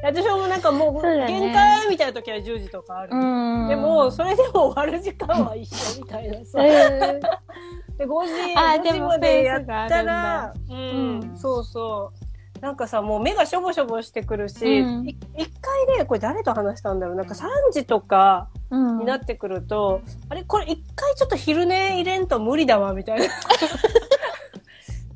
[0.03, 3.69] 私もなんかもう限界みたいな時は10時とかある、うん。
[3.69, 7.21] でもそれでも終わる時間は一緒みたいなさ、えー
[7.99, 11.19] で5時5あでも時までやったらううん。
[11.21, 12.61] んそうそう。
[12.61, 15.09] なんかさもう目がしょぼしょぼしてくるし、うん。
[15.09, 17.17] い一回ねこれ誰と話したんだろう。
[17.17, 18.99] なんか3時とかうん。
[18.99, 23.27] になってくると、あれこれ一回ちょっと昼寝入れんと無理だわみたいな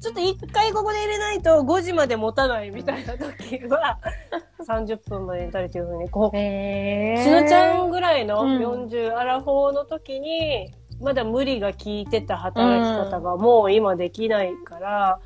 [0.01, 3.99] ちょっと一回ここで入れないと5時まで持たないみたいな時は
[4.67, 15.21] 30分まで寝たりというふうにこうえーしのちゃんぐらいのうん40アラフォーの時に、まだ無理が効いてた働き方がもう今できないから、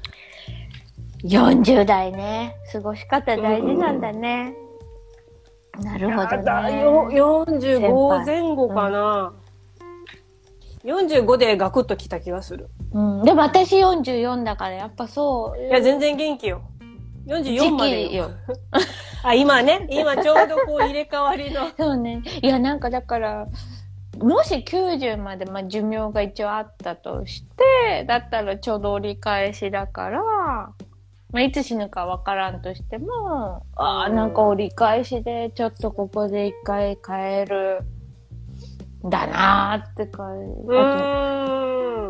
[1.24, 2.56] 40代ね。
[2.72, 4.54] 過ごし方大事なんだね。
[5.82, 6.82] なるほどね。
[7.16, 9.34] よ先45輩前後かな、
[10.84, 12.68] 45でガクッときた気がする。
[12.92, 15.62] うん、でも私44だからやっぱそう。
[15.62, 16.62] いや全然元気よ。
[17.26, 18.30] 44時まで期よ。
[19.24, 19.86] あ今ね。
[19.90, 21.68] 今ちょうどこう入れ替わりの。
[21.78, 22.22] そうね。
[22.42, 23.46] いや、なんかだから、
[24.18, 34.14] もし90まで、まあ、寿命が一応あったとして、だったらちょうど折り返しだから、まあ、いつ死ぬかわからんとしても、ああ、うん。
[34.14, 37.93] なんか折り返しで、ちょっとここで一回帰る、ん
[39.10, 40.38] だなーって感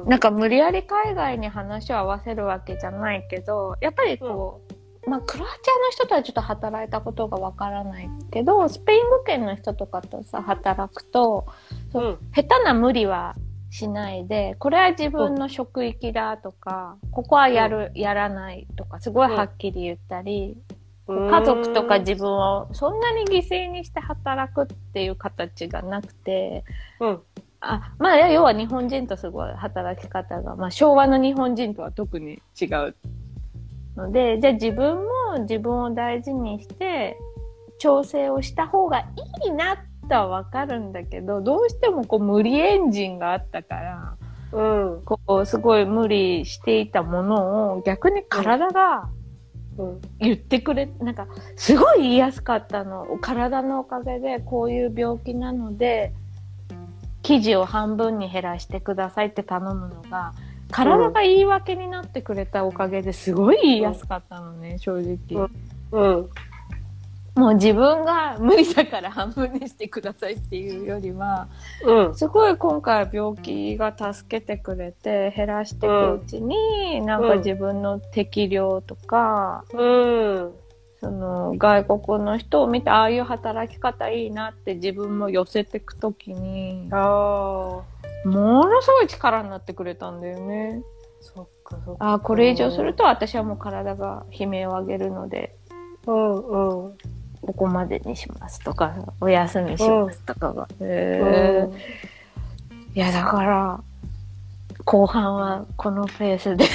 [0.05, 0.09] じ。
[0.09, 4.61] なんか無理やり海外に話を合わせるわけじゃないけど、やっぱりこ
[5.07, 11.47] う、まあクロアチアの人とはちょっと働いたことがわからないけど、スペイン語圏の人とかとさ、働くと、
[11.95, 12.19] うん。
[12.35, 13.35] 下手な無理は
[13.71, 20.57] しないで、これは自分の職域だとか、ここはやる、やらないとか、すごいはっきり言ったり、
[21.07, 26.65] 家族とか自分をそんなに犠牲にして働くっていう形がなくて、
[27.01, 27.21] うん。
[27.61, 32.97] あ、まあ、要は日本人とすごい働き方が、まあ、昭和の日本人とは特に違う
[33.97, 37.19] ので、じゃあ自分も自分を大事にして、
[37.79, 39.07] 調整をした方がい
[39.49, 39.77] いな
[40.09, 44.17] とはわかるんだけど、どうしてもこう無理エンジンがあったから、
[44.53, 44.63] う
[45.01, 45.03] ん。
[45.05, 49.24] こう、すごい無理していたものを逆に体がうん
[50.19, 53.19] 言ってくれ、なんか、すごい言いやすかったの。
[53.21, 56.13] 体のおかげでこういう病気なので、
[57.23, 60.35] 生地を半分に減らしてくださいって頼むのが、
[60.71, 65.49] 体が言い訳になってくれたおかげですごい言いやすかったのね、正直。
[65.93, 66.31] うん
[67.35, 71.49] もう自分が無理だから半分にしてくださいっていうよりは、
[71.85, 72.15] うん。
[72.15, 80.53] すごい今回病気が助けてくれて減らしていくうちに、なんか自分の適量とか、うん。
[81.01, 88.29] その外国の人を見てああいう働き方いいなって自分も寄せていくときにああ。
[88.29, 90.83] ものすごい力になってくれたんだよね。
[91.21, 92.05] そっかそっか。
[92.07, 95.57] ああこれ以上すると私はもう体が悲鳴を上げるので。
[96.07, 96.95] うんうん
[97.47, 100.69] ここまでにしますとかお休みしますとかが。
[102.95, 103.81] いやだから
[104.85, 106.65] 後半はこのペースで。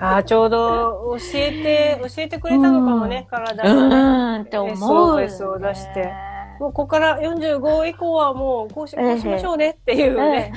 [0.00, 3.94] ああちょうど教えて教えてくれたのかもね、体うがね。
[3.94, 4.42] ーん。
[4.42, 6.12] って思う、SOS を出して。
[6.58, 10.52] もうここから45以降はもうこうしこうしましょうねっていうね、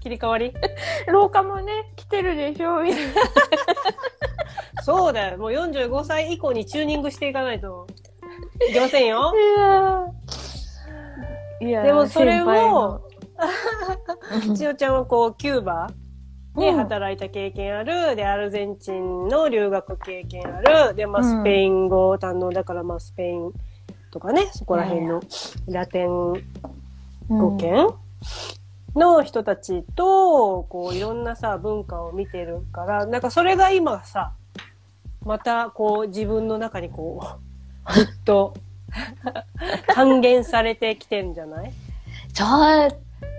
[0.00, 0.54] 切り替わり。
[1.08, 3.12] 廊下もね来てるでしょみたいな
[4.82, 5.38] そうだよ。
[5.38, 7.86] もう45歳以降にチューニングしていかないと。
[8.68, 9.32] いけませんよ。
[11.60, 13.00] いやでもそれ先輩も
[14.40, 14.54] の。
[14.56, 15.90] 千代ちゃんはこうキューバ
[16.56, 16.76] でうん。
[16.76, 20.94] 働いた経験ある、でアルゼンチンの留学経験ある。
[20.94, 21.40] で、まあ、うん。
[21.42, 23.52] スペイン語堪能だから、まあ、スペイン
[24.16, 25.20] とかねそこら辺の
[25.68, 26.08] ラテン
[27.28, 27.88] 語圏
[28.94, 34.32] の人たちとこういろんなさ文化を見てるからなんかそれが今さ
[35.26, 37.20] またこう自分の中にこ
[37.88, 38.54] うずっと
[39.94, 41.72] 還元されてきてんじゃない？
[42.32, 42.44] そ
[42.86, 42.88] う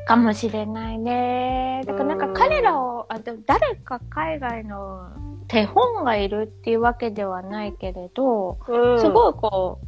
[0.07, 1.83] かもしれないね。
[1.85, 5.09] だからなんか彼らを、あでも誰か海外の
[5.47, 9.79] 手本がいるっていうわけではないけれど、うんすごいこ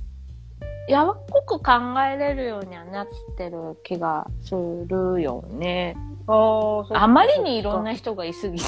[0.87, 1.71] う、やわっこく考
[2.01, 5.95] えれるようにはなってる気がするよね。
[6.27, 8.65] ああまりにいろんな人がいすぎて。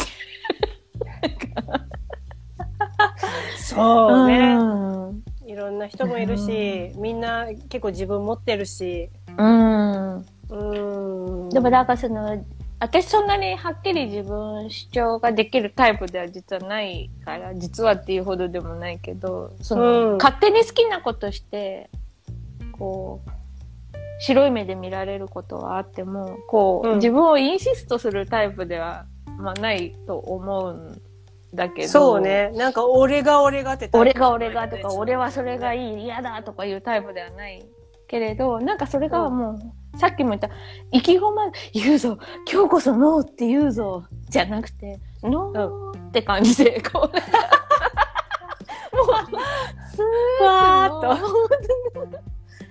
[3.58, 5.24] そうね、うん。
[5.46, 9.10] いろんな人もいるし、みんな結構自分持ってるし。
[9.38, 10.18] うん。
[10.18, 11.50] うん。
[11.50, 12.44] でもなんかその、
[12.80, 20.18] 私そんなにはっきり自分主張ができるタイプでは実はないから、実はっていうほどでもないけど、その、うん。
[20.18, 21.90] 勝手に好きなことして、
[22.72, 23.30] こう、
[24.20, 26.96] 白い目で見られることはあっても、こう、うん。
[26.96, 29.06] 自分をインシストするタイプでは、
[29.38, 31.01] まあ、ないと思うん
[31.54, 31.88] だけど。
[31.88, 32.22] そう。
[32.22, 32.52] ね。
[32.56, 37.66] なんか、俺が俺がって俺が俺がとか、俺はそれがいい、嫌だとかいうタイプではない
[38.08, 40.50] けれど、なんかそれがもう、さっきも言った、
[40.92, 42.18] 意気込ま、言うぞ、
[42.52, 47.10] 今日こそノーって言うぞ、じゃなくて、ノーって感じで、こ
[48.94, 49.08] う、もう、
[49.90, 49.98] ス
[50.38, 52.02] ふわーっーっと。
[52.02, 52.08] と。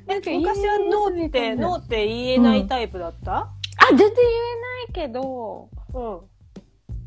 [0.07, 3.33] なんか昔はノーって、ノーって言えないタイプだった？
[3.37, 3.51] あ、
[3.91, 6.21] 全然言えないけど、うん。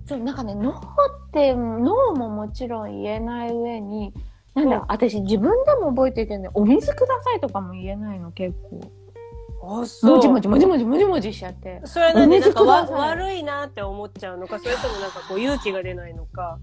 [0.05, 4.13] そう、なんかね、ノーって、ノーももちろん言えない上に、
[4.53, 9.81] なんだろう、うん私自分でも覚えてるけどね、お水くださいとかも言えないの、結構。
[9.81, 10.15] あ、そう。
[10.15, 11.81] もじもじもじもじもじもじしちゃって。
[11.85, 16.59] それはなんで、おなんかわ悪いなって思っちゃうのか、それともなんかこう勇気が出ないのか。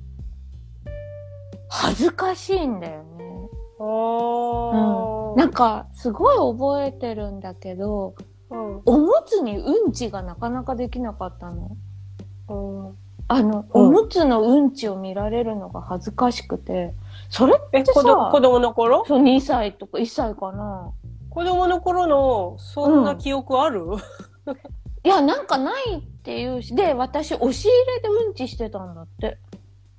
[1.70, 3.48] 恥ずかしいんだよね。
[3.78, 5.38] おー。
[5.38, 8.14] なんか、すごい覚えてるんだけど、
[8.50, 8.82] うん。
[8.84, 11.76] おむつにうんちがなかなかできなかったの。
[12.48, 12.99] うん
[13.32, 16.94] あの、うんおむつのうんちを見られるのが恥ずかしくて、
[17.28, 19.04] それえ、ってさ、子供子供の頃？
[19.06, 20.90] そう2歳とか1歳かな。
[21.30, 23.84] 子供の頃の、そんな記憶ある、
[25.04, 29.38] いや、なんかないっていうし、で、私、押し入れでうんちしてたんだって。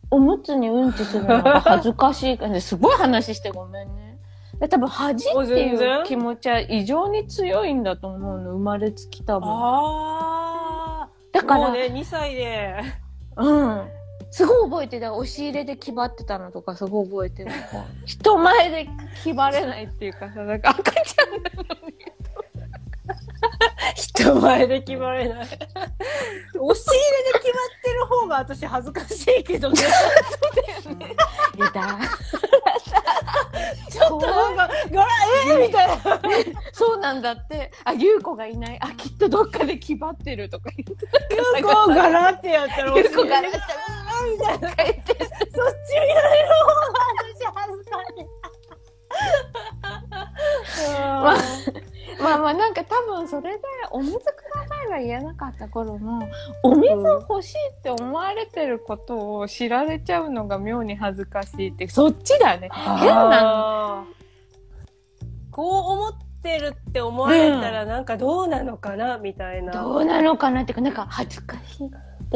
[0.10, 4.20] おむつにうんちするのが恥ずかしいから、 ね、すごい話してごめんね。
[4.60, 9.50] で多分恥っていう気持ちは異常に強いんだと思うの、生まれつき多分。
[9.50, 11.10] ああ。
[11.32, 12.76] だから、もうね、2歳で。
[13.42, 13.88] うん。
[14.30, 15.14] すごい覚えてた。
[15.14, 17.52] 押し入れで気張ってたのとかすごい覚えてる。
[18.06, 18.90] 人前で
[19.24, 21.94] 気張れないっていうかさ、なんか赤ちゃんなのに。
[23.96, 25.38] 人前で決まれない。
[25.38, 26.70] 押し入れ
[27.34, 29.82] で決まってる方が私恥ずかしいけどね。
[31.58, 32.00] いやだ。
[33.90, 35.08] ちょっとなんか、ガラ、
[35.48, 35.98] えー、みたいな。
[36.72, 37.72] そうなんだって。
[37.84, 38.78] あ、優子がいない。
[38.82, 41.06] あ、きっとどっかで気張ってるとか言って。
[41.32, 43.58] ゆうこガラってやったら、優子が押し入れで
[44.32, 44.70] みたいな。
[44.70, 48.41] そっちをやれる方が私恥ずかしい。
[51.22, 51.36] まあ
[52.22, 54.22] まあまあなんか多分それでお水く
[54.54, 56.22] ださいは言えなかった頃の
[56.64, 62.70] お水欲しいって思われてることを知られちゃうのが妙に恥ずかしいってそっちだね。
[62.74, 64.06] 変な
[65.52, 69.74] こう思ってるって思われたらなんかどうなのかなみたいな。
[69.74, 71.90] どうなのかなっていうかなんか恥ずかしい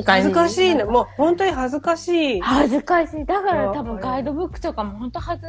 [0.05, 0.87] 恥ずかしいの。
[0.87, 2.41] もう本当に恥ずかしい。
[2.41, 3.25] 恥ずかしい。
[3.25, 5.47] だから多分あガイドブックとかも本当恥ず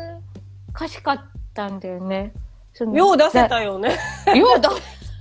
[0.77, 1.20] かしかっ
[1.55, 2.33] たんだよね
[2.93, 3.97] よう出せたよね。
[4.35, 4.68] よう出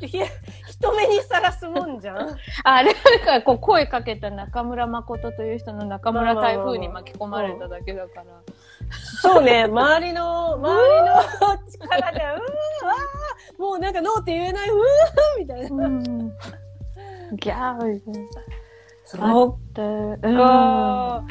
[0.07, 0.27] いや
[0.69, 2.37] 人目にさらすもんじゃん。
[2.65, 8.25] あれなんかこう声かけた中村誠という人の中村台風に巻き込まれただけだから。
[9.21, 11.15] そうね、周りの、周りの
[11.71, 14.79] 力で、うーわーもうなんかノーって言えない、うー
[15.39, 15.85] みたいな。
[15.87, 16.29] うん。
[17.37, 18.29] ギャーみたいな。
[19.05, 19.85] そで、っ
[20.23, 20.37] うん。
[20.37, 21.23] か。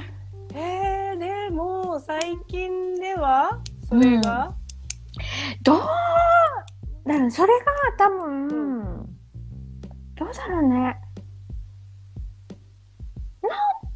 [0.54, 3.60] えー、でも最近では？
[4.02, 4.54] それが、
[5.62, 5.78] どう？
[7.06, 7.64] だからそれが
[7.98, 8.48] 多分、
[10.16, 10.76] どうだろうね。
[13.42, 13.52] なん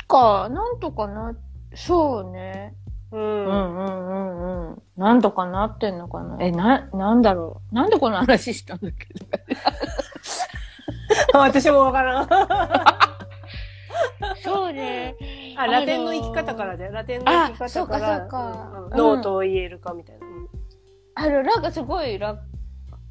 [0.07, 1.35] か、なんとかな、
[1.75, 2.75] そうね。
[3.11, 4.83] うんうんうんうんうん。
[4.97, 6.37] なんとかなってんのかな。
[6.41, 7.75] え、な、なんだろう。
[7.75, 9.09] なんでこの話したんだっけ？
[11.33, 12.29] 私もわからん。
[14.43, 15.17] そうね。
[15.57, 20.27] あ、ラテンの生き方からで、ラテンの生き方から、ノーと言えるかみたいな。
[21.15, 22.41] あの、なんかすごい楽、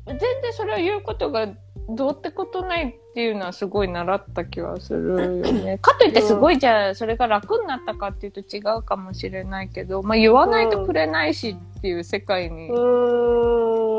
[0.05, 1.47] 全然それを言うことが
[1.89, 5.77] どうってことないっていうのはすごい習った気はするよね。
[5.81, 12.71] かといってすごいじゃあそれが楽になったかっていうと違うかもしれないけど、まあ言わないとくれないしっていう世界に。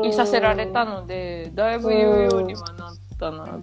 [0.07, 3.59] いさせられたので、だいぶ言うようにはなったな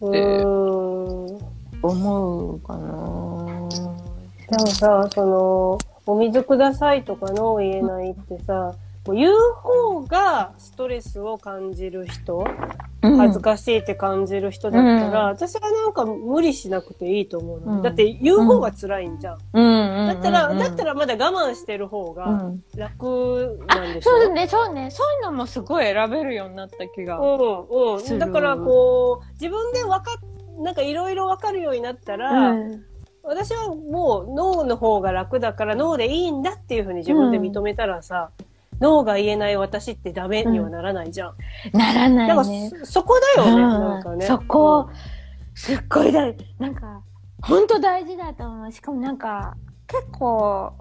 [0.00, 1.49] うーん。
[1.82, 3.68] 思うかな。
[4.48, 8.74] でもさ、その、お水くださいとかの言えないってさ、
[9.04, 12.44] こう言う方がストレスを感じる人、
[13.00, 19.38] 恥ずかしいって感じる人だったら、うん私はなんか無理しなくていいと思うの、うんだって言う方が辛いんじゃん。
[19.54, 24.90] うんうんうんだったら、だったら、らまだ我慢してる方うがん、楽なんでしょ、そうね、そうね。
[24.90, 27.18] そういうのもすごい選べるようになった気が。
[27.20, 28.18] うんうん。
[28.18, 30.29] だからこう、自分でわかっ、
[30.60, 32.84] なんかいろいろわかるようになったら、うん
[33.22, 38.30] 私はもう脳の方が楽だから脳でいいんだっていうふうに自分で認めたらさ、
[38.80, 41.34] 脳が言えない私ってダメにはならないじゃん。
[41.72, 42.70] ならなだからいね。
[42.84, 44.26] そそこだよね、うんなんかね。
[44.26, 44.88] そこ、
[45.54, 47.02] すっごい大なんか、
[47.42, 48.72] 本当大事だと思う。
[48.72, 49.54] しかもなんか、
[49.86, 50.72] 結構、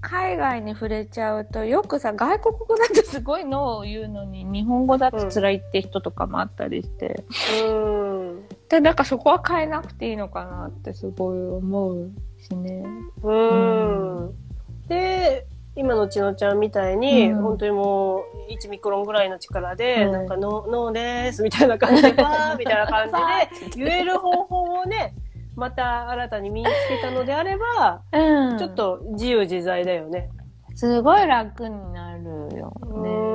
[0.00, 7.24] 海外に触れちゃうとよくさ外国語だとすごいのを言うのに日本語だと辛いって人とかもあったりして、
[7.66, 8.27] うん
[8.68, 12.84] でなんかそこは変えなくていいのかなってすごい思うしね。
[13.22, 14.34] うん。
[14.88, 17.42] で今のちのちゃんみたいに、うん。
[17.42, 23.08] 本当にもう1ミクロンぐらいの力で、うんなんかノ「ノーです」みたいな感じで「バー」みたいな感
[23.70, 25.14] じで 言える方法をね
[25.56, 30.30] また新たに身につけたのであれば、うん、ちょっと自由自在だよね。
[30.74, 33.27] すごい楽になるよね。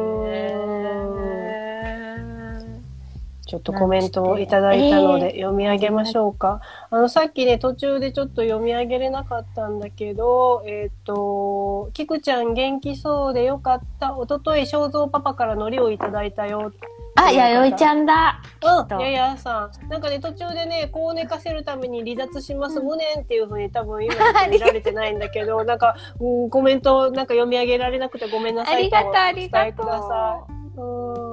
[3.53, 6.59] ちょっとコメントをいただいたのでえ読み上げましょうか。
[6.89, 14.17] あの、さっきね、途中でちょっと読み上げれなかったんだけど、えっ、と、キクちゃん元気そうでよかった。
[14.17, 16.71] おととい、正蔵パパから海苔をいただいたよ。
[17.13, 18.41] あ、弥生ちゃんだ。
[18.65, 19.87] うん、とややさん。
[19.87, 24.15] なんかね、途中でね、こう寝かせるために離脱します、うん無念っていうふうに多分今
[24.49, 30.75] 見 られてないんだけど、なんか、うん、コメントなんか読み上げられなくてごめんなさいありがとう、ありがお伝えください。
[30.75, 31.32] とうん。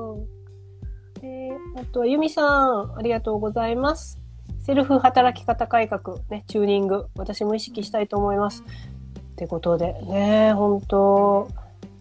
[1.75, 4.19] で、あとは、ゆみさん、ありがとうございます。
[4.61, 8.63] セルフ働き方改革、ね、チューニング、私も意識したいと思います。
[8.63, 11.49] ってことで、ね、本当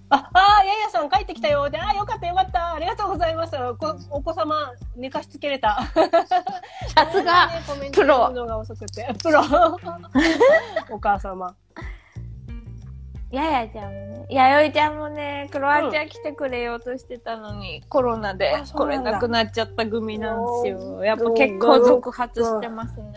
[0.09, 1.70] あ、あー、ややさん帰ってきたよ。
[1.70, 2.74] で、あー、よかったよかった。
[2.74, 3.55] ありがとうございます。
[3.80, 4.55] こお子様、
[4.95, 5.84] 寝かしつけれた。
[6.95, 7.49] さすが、
[7.93, 8.32] プロ。
[9.24, 9.41] プロ。
[10.89, 11.55] お母様。
[13.32, 20.80] ややちゃんもね、弥生ちゃんもね、クロアチア来てくれようとしてたのに、コロナであそうなんだ来れなくなっちゃった組なんですよ。
[20.98, 23.14] うんやっぱ結構続発してますね。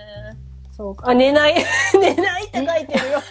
[0.76, 1.08] そうか。
[1.10, 1.54] あ、寝ない。
[1.98, 3.20] 寝ないって書いてるよ。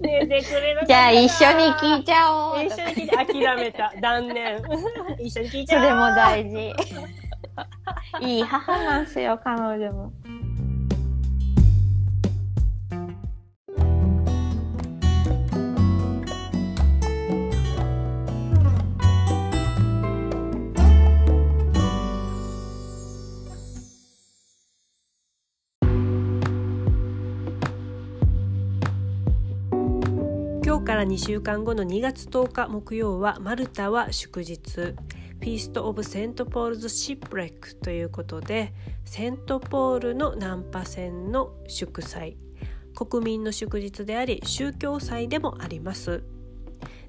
[0.00, 2.64] 寝てくれなかったなじゃあ一緒に聞いちゃおう。
[2.64, 3.92] 一緒に聞いて諦めた。
[4.00, 4.62] 断念。
[5.18, 5.82] 一緒に聞いちゃおう。
[5.82, 6.72] それも大事。
[8.20, 10.12] いい母なんすよ、彼女も。
[30.98, 36.44] から2週間後の2月10日木曜はマルタは祝日 Feast of St.
[36.44, 38.74] Paul's Shipwreck ということで
[39.04, 42.36] セントポールの難破船の祝祭。
[42.96, 46.24] 国民の祝日であり宗教祭でもあります。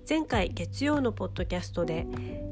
[0.08, 2.06] 前回月曜のポッドキャストで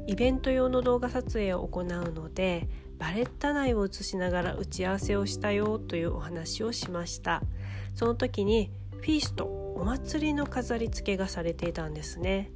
[0.08, 2.68] イベント用の動画撮影を行うので
[2.98, 7.42] バレッタ内を映しながら打ち合わせをしたよというお話をしました。
[7.94, 12.50] その時にフィーストお祭りの飾り付けがされていたんですね。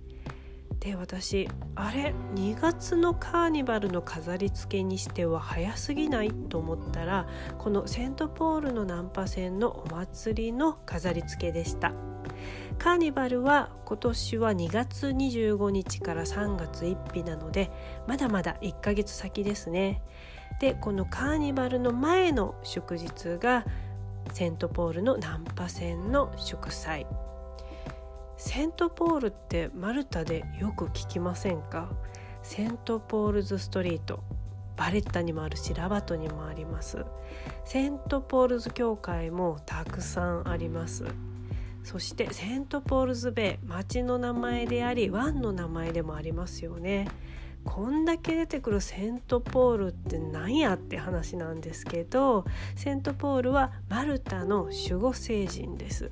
[0.81, 11.93] で私あれ2月のカーニバルの飾り付けにしては早すぎないと思ったらこのセントポールのナンパ船のお祭りの飾り付けでした。
[12.79, 17.71] カーニバルは今年は2月25日から3月1日なので
[18.09, 20.03] まだまだ1ヶ月先ですね。
[20.61, 23.65] でこのカーニバルの前の祝日が
[24.33, 27.07] セントポールの難破船の祝祭。
[28.39, 31.91] セントポールってマルタでよく聞きませんか？
[32.43, 34.21] セントポールズストリート。
[34.75, 37.05] バレッタにもあるしラバトにもあります。
[37.67, 41.05] セントポールズ教会もたくさんあります。
[41.85, 47.07] そしてセントポールズベイ町の名前であり湾の名前でもありますよね。
[47.65, 52.45] こんだけ出てくるセントポールって何やって話なんですけど
[52.77, 56.11] セントポールはマルタの守護聖人です。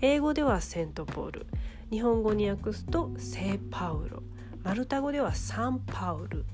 [0.00, 1.46] 英語ではセントポール。
[1.90, 4.22] 日本語に訳すと聖パウロ。
[4.62, 6.44] マルタ語ではサンパウル。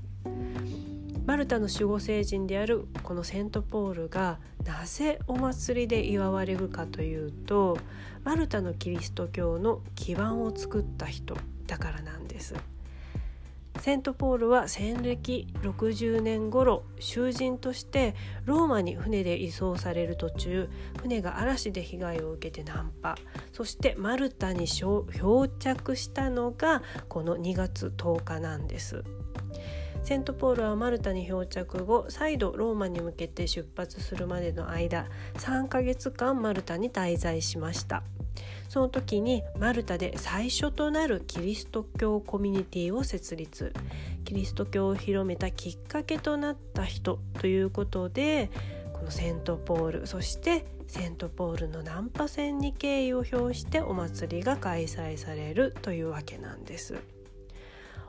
[1.25, 7.77] マルタの守護聖人であるこのセントポールがなぜお祭りで祝われるかというと
[8.23, 12.55] マルタのキリスト教の基盤を作った人だからなんです。
[13.79, 18.15] セントポールは戦歴60年頃囚人として
[18.45, 20.69] ローマに船で移送される途中
[21.01, 23.15] 船が嵐で被害を受けて難破
[23.53, 29.03] そしてマルタに漂着したのがこの2月10日なんです。
[30.03, 38.03] セントポールはマルタに漂着後再度ローマに向けて出発するまでの間3ヶ月間マルタに滞在しました。
[38.67, 43.73] その時にマルタで最初となるキリスト教コミュニティを設立。
[44.23, 48.49] キリスト教を広めたきっかけとなった人ということで
[48.93, 56.95] このセントポールそしてセントポールのナンパ船に敬意を表してお祭りが開催されるというわけなんです。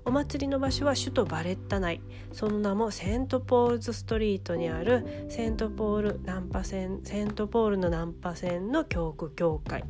[0.05, 2.00] お祭りの場所は首都バレッタ内
[2.32, 9.84] その名もセントポールズストリートにあるセントポールナンパ線セントポールのナンパ線の教区教会。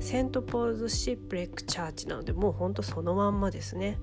[0.00, 3.98] セントポールズシップレックチャーチなのでもうほんとそのまんまですね。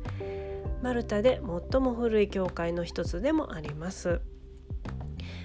[0.82, 1.41] マルタで
[1.72, 4.22] 最も古い教会の一つでもあります。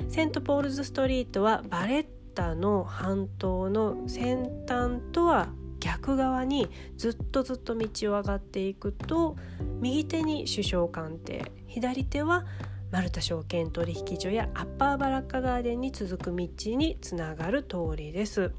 [0.09, 5.49] セントポールズストリートはバレッタの半島の先端とは
[5.87, 9.37] 逆側にずっとずっと道を上がっていくと
[9.81, 12.45] 右手に首相官邸左手は
[12.91, 18.53] マルタ証券取引所やアッパーバラッカガーデンに続く道につながる通りです。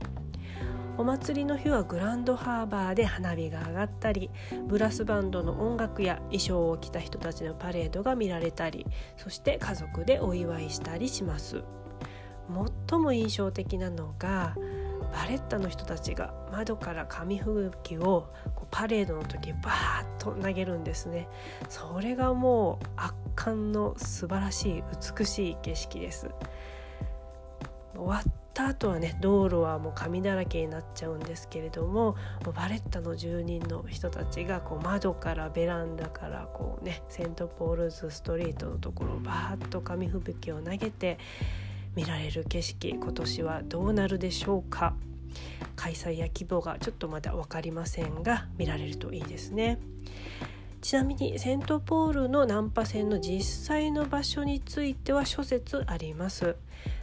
[0.97, 4.31] お祭りの日はグランドハーバーで花火が上がったり
[4.67, 11.63] ブラスバンドの音楽や衣装を着た人たちのパレードが見られたりそして家族でお祝いしたりします。
[12.89, 14.55] 最も印象的なのが
[15.13, 21.27] バレッタの人たちが窓から紙吹雪をこうパレードの時バーッと投げるんですね。
[21.69, 24.83] それがもう圧巻の素晴らしい
[25.17, 26.29] 美しい景色です。
[27.95, 32.15] 終わった後はね道路はもう紙だらけになっちゃうんですけれども
[32.55, 41.17] バレッタの住人の人たちがこう窓からベランダからこうねセントポールズストリートのところをバーッと紙吹雪を投げて
[41.95, 44.93] 見られる景色今年はどうなるでしょうか？
[45.75, 49.79] 開催や規模がちょっとまだ分かりませんが見られるといいですね。
[50.81, 56.55] ちなみにセントポールのナンパ船の実際の場所については諸説あります。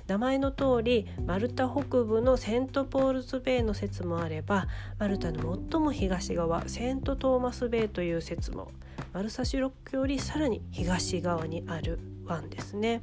[0.06, 4.68] 名前の通りマルタ北部のセントポールズベイの説もあれば
[4.98, 8.70] マルタの最も東側セントトーマスベイという説も
[9.12, 13.02] マルサシロックよりさらに東側にある湾ですね。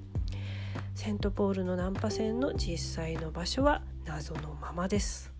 [0.95, 5.31] セントポールのナンパ船の実際の場所は謎のままです。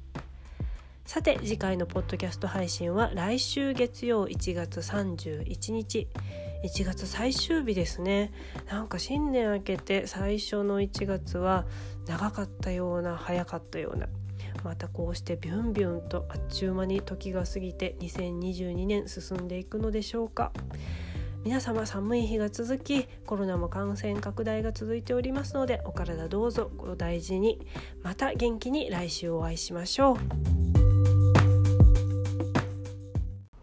[1.05, 6.07] さて次回のポッドキャスト配信は来週月曜1月31日
[6.63, 8.31] 1月最終日ですね。
[8.69, 11.65] なんか新年明けて最初の1月は
[12.07, 14.07] 長かったような早かったような。
[14.63, 20.51] またこうしてビュンビュンとあっちゅう間に時が過ぎて2022年進んでいくのでしょうか。
[21.43, 27.65] 皆様寒い日が続きコロナも感染拡大が続いておりますのでお体どうぞご大事に
[28.03, 30.90] また元気に来週お会いしましょう。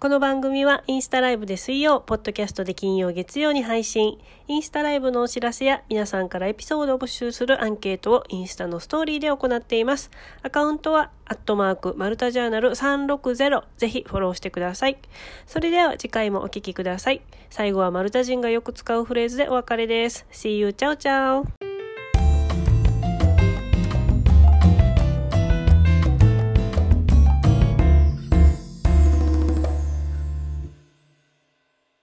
[0.00, 4.16] この番組はインスタライブで水曜、ポッドキャストで金曜、月曜に配信。
[4.46, 10.12] インスタライブのお知らせや皆さんからエピソードを募集するアンケートをインスタのストーリーで行っています。
[10.44, 13.64] アカウントは、アットマーク、マルタジャーナル360。
[13.76, 14.98] ぜひフォローしてください。
[15.46, 17.20] それでは次回もお聴きください。
[17.50, 20.26] 最後はマルタ人がよく使うフレーズでお別れです。
[20.30, 21.67] See you, ciao ciao!